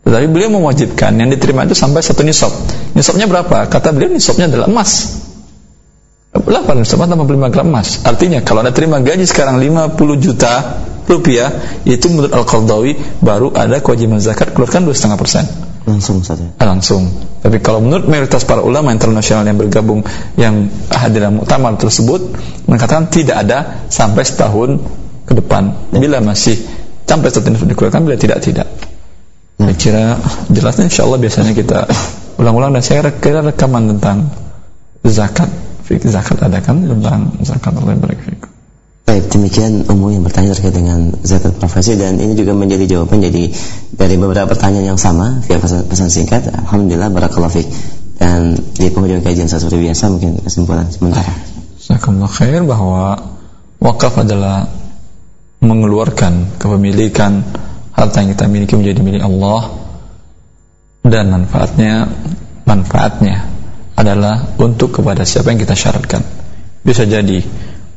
tetapi 0.00 0.26
beliau 0.32 0.50
mewajibkan 0.56 1.12
yang 1.20 1.28
diterima 1.28 1.68
itu 1.68 1.76
sampai 1.76 2.00
satu 2.00 2.24
nisab 2.24 2.52
nisabnya 2.96 3.28
berapa? 3.28 3.68
kata 3.68 3.92
beliau 3.92 4.10
nisabnya 4.12 4.48
adalah 4.48 4.66
emas 4.66 5.20
8 6.30 6.46
nisab 6.78 6.98
85 7.02 7.52
gram 7.52 7.66
emas 7.66 8.00
artinya 8.06 8.40
kalau 8.40 8.64
anda 8.64 8.72
terima 8.72 9.02
gaji 9.02 9.26
sekarang 9.26 9.60
50 9.60 9.98
juta 10.24 10.82
rupiah 11.10 11.50
itu 11.82 12.06
menurut 12.06 12.30
Al-Qardawi 12.30 13.18
baru 13.18 13.50
ada 13.50 13.82
kewajiban 13.82 14.22
zakat 14.22 14.54
keluarkan 14.54 14.86
2,5 14.86 15.18
persen 15.18 15.44
langsung 15.90 16.22
saja 16.22 16.46
langsung. 16.60 17.10
Tapi 17.40 17.58
kalau 17.58 17.82
menurut 17.82 18.06
mayoritas 18.06 18.46
para 18.46 18.62
ulama 18.62 18.94
internasional 18.94 19.42
yang 19.42 19.58
bergabung 19.58 20.06
yang 20.38 20.70
hadir 20.92 21.26
dalam 21.26 21.42
muktamar 21.42 21.74
tersebut 21.80 22.36
mengatakan 22.70 23.10
tidak 23.10 23.36
ada 23.42 23.88
sampai 23.90 24.22
setahun 24.22 24.78
ke 25.26 25.32
depan. 25.34 25.92
Bila 25.92 26.22
masih 26.22 26.56
sampai 27.04 27.28
setahun 27.28 27.66
dikeluarkan, 27.66 28.06
bila 28.06 28.16
tidak 28.16 28.38
tidak. 28.40 28.68
Kira 29.80 30.20
jelasnya 30.52 30.92
insya 30.92 31.08
Allah 31.08 31.16
biasanya 31.16 31.56
kita 31.56 31.88
ulang-ulang 32.36 32.76
dan 32.76 32.84
saya 32.84 33.00
kira 33.16 33.40
rekaman 33.40 33.96
tentang 33.96 34.28
zakat 35.08 35.48
fik- 35.88 36.04
zakat 36.04 36.36
ada 36.44 36.60
kan 36.60 36.84
tentang 36.84 37.32
zakat 37.40 37.72
Allah 37.72 37.96
yang 37.96 38.04
baik 38.04 38.20
demikian 39.30 39.88
umum 39.88 40.12
yang 40.12 40.22
bertanya 40.26 40.52
terkait 40.52 40.74
dengan 40.74 41.16
zakat 41.24 41.56
profesi 41.56 41.96
dan 41.96 42.18
ini 42.20 42.36
juga 42.36 42.52
menjadi 42.52 42.86
jawaban 42.86 43.24
jadi 43.24 43.50
dari 43.94 44.14
beberapa 44.20 44.52
pertanyaan 44.52 44.94
yang 44.94 45.00
sama 45.00 45.40
via 45.46 45.56
pesan, 45.58 45.86
pesan 45.86 46.08
singkat. 46.10 46.46
Alhamdulillah 46.50 47.10
barakallahu 47.10 47.50
fiik. 47.50 47.68
Dan 48.20 48.52
di 48.76 48.92
penghujung 48.92 49.24
kajian 49.24 49.48
seperti 49.48 49.80
biasa 49.80 50.12
mungkin 50.12 50.44
kesimpulan 50.44 50.86
sementara. 50.92 51.32
Jazakumullah 51.80 52.28
khair 52.28 52.62
bahwa 52.68 53.16
wakaf 53.80 54.20
adalah 54.20 54.68
mengeluarkan 55.64 56.60
kepemilikan 56.60 57.42
harta 57.94 58.22
yang 58.22 58.30
kita 58.32 58.44
miliki 58.46 58.74
menjadi 58.78 59.00
milik 59.02 59.22
Allah 59.24 59.70
dan 61.06 61.32
manfaatnya 61.32 62.06
manfaatnya 62.64 63.48
adalah 63.96 64.56
untuk 64.56 65.00
kepada 65.00 65.26
siapa 65.26 65.52
yang 65.52 65.60
kita 65.60 65.76
syaratkan. 65.76 66.24
Bisa 66.80 67.04
jadi 67.04 67.44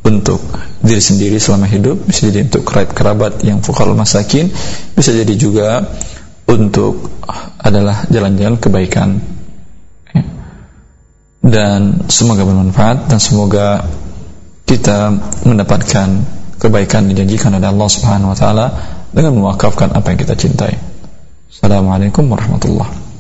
untuk 0.03 0.43
diri 0.83 0.99
sendiri 0.99 1.39
selama 1.39 1.69
hidup, 1.71 2.03
bisa 2.03 2.27
jadi 2.27 2.43
untuk 2.43 2.67
kerabat 2.67 2.91
kerabat 2.91 3.33
yang 3.47 3.63
fuqarul 3.63 3.95
masakin, 3.95 4.51
bisa 4.91 5.15
jadi 5.15 5.33
juga 5.39 5.87
untuk 6.49 7.07
adalah 7.63 8.03
jalan-jalan 8.11 8.59
kebaikan. 8.59 9.09
Ya 10.11 10.23
dan 11.43 12.07
semoga 12.07 12.47
bermanfaat 12.47 13.11
dan 13.11 13.19
semoga 13.19 13.83
kita 14.63 15.11
mendapatkan 15.43 16.07
kebaikan 16.55 17.11
dijanjikan 17.11 17.59
oleh 17.59 17.67
Allah 17.67 17.89
Subhanahu 17.91 18.31
wa 18.31 18.37
taala 18.39 18.67
dengan 19.13 19.37
mewakafkan 19.37 19.93
apa 19.93 20.11
yang 20.11 20.19
kita 20.19 20.33
cintai. 20.33 20.73
Assalamualaikum 21.53 22.25
warahmatullahi 22.27 23.12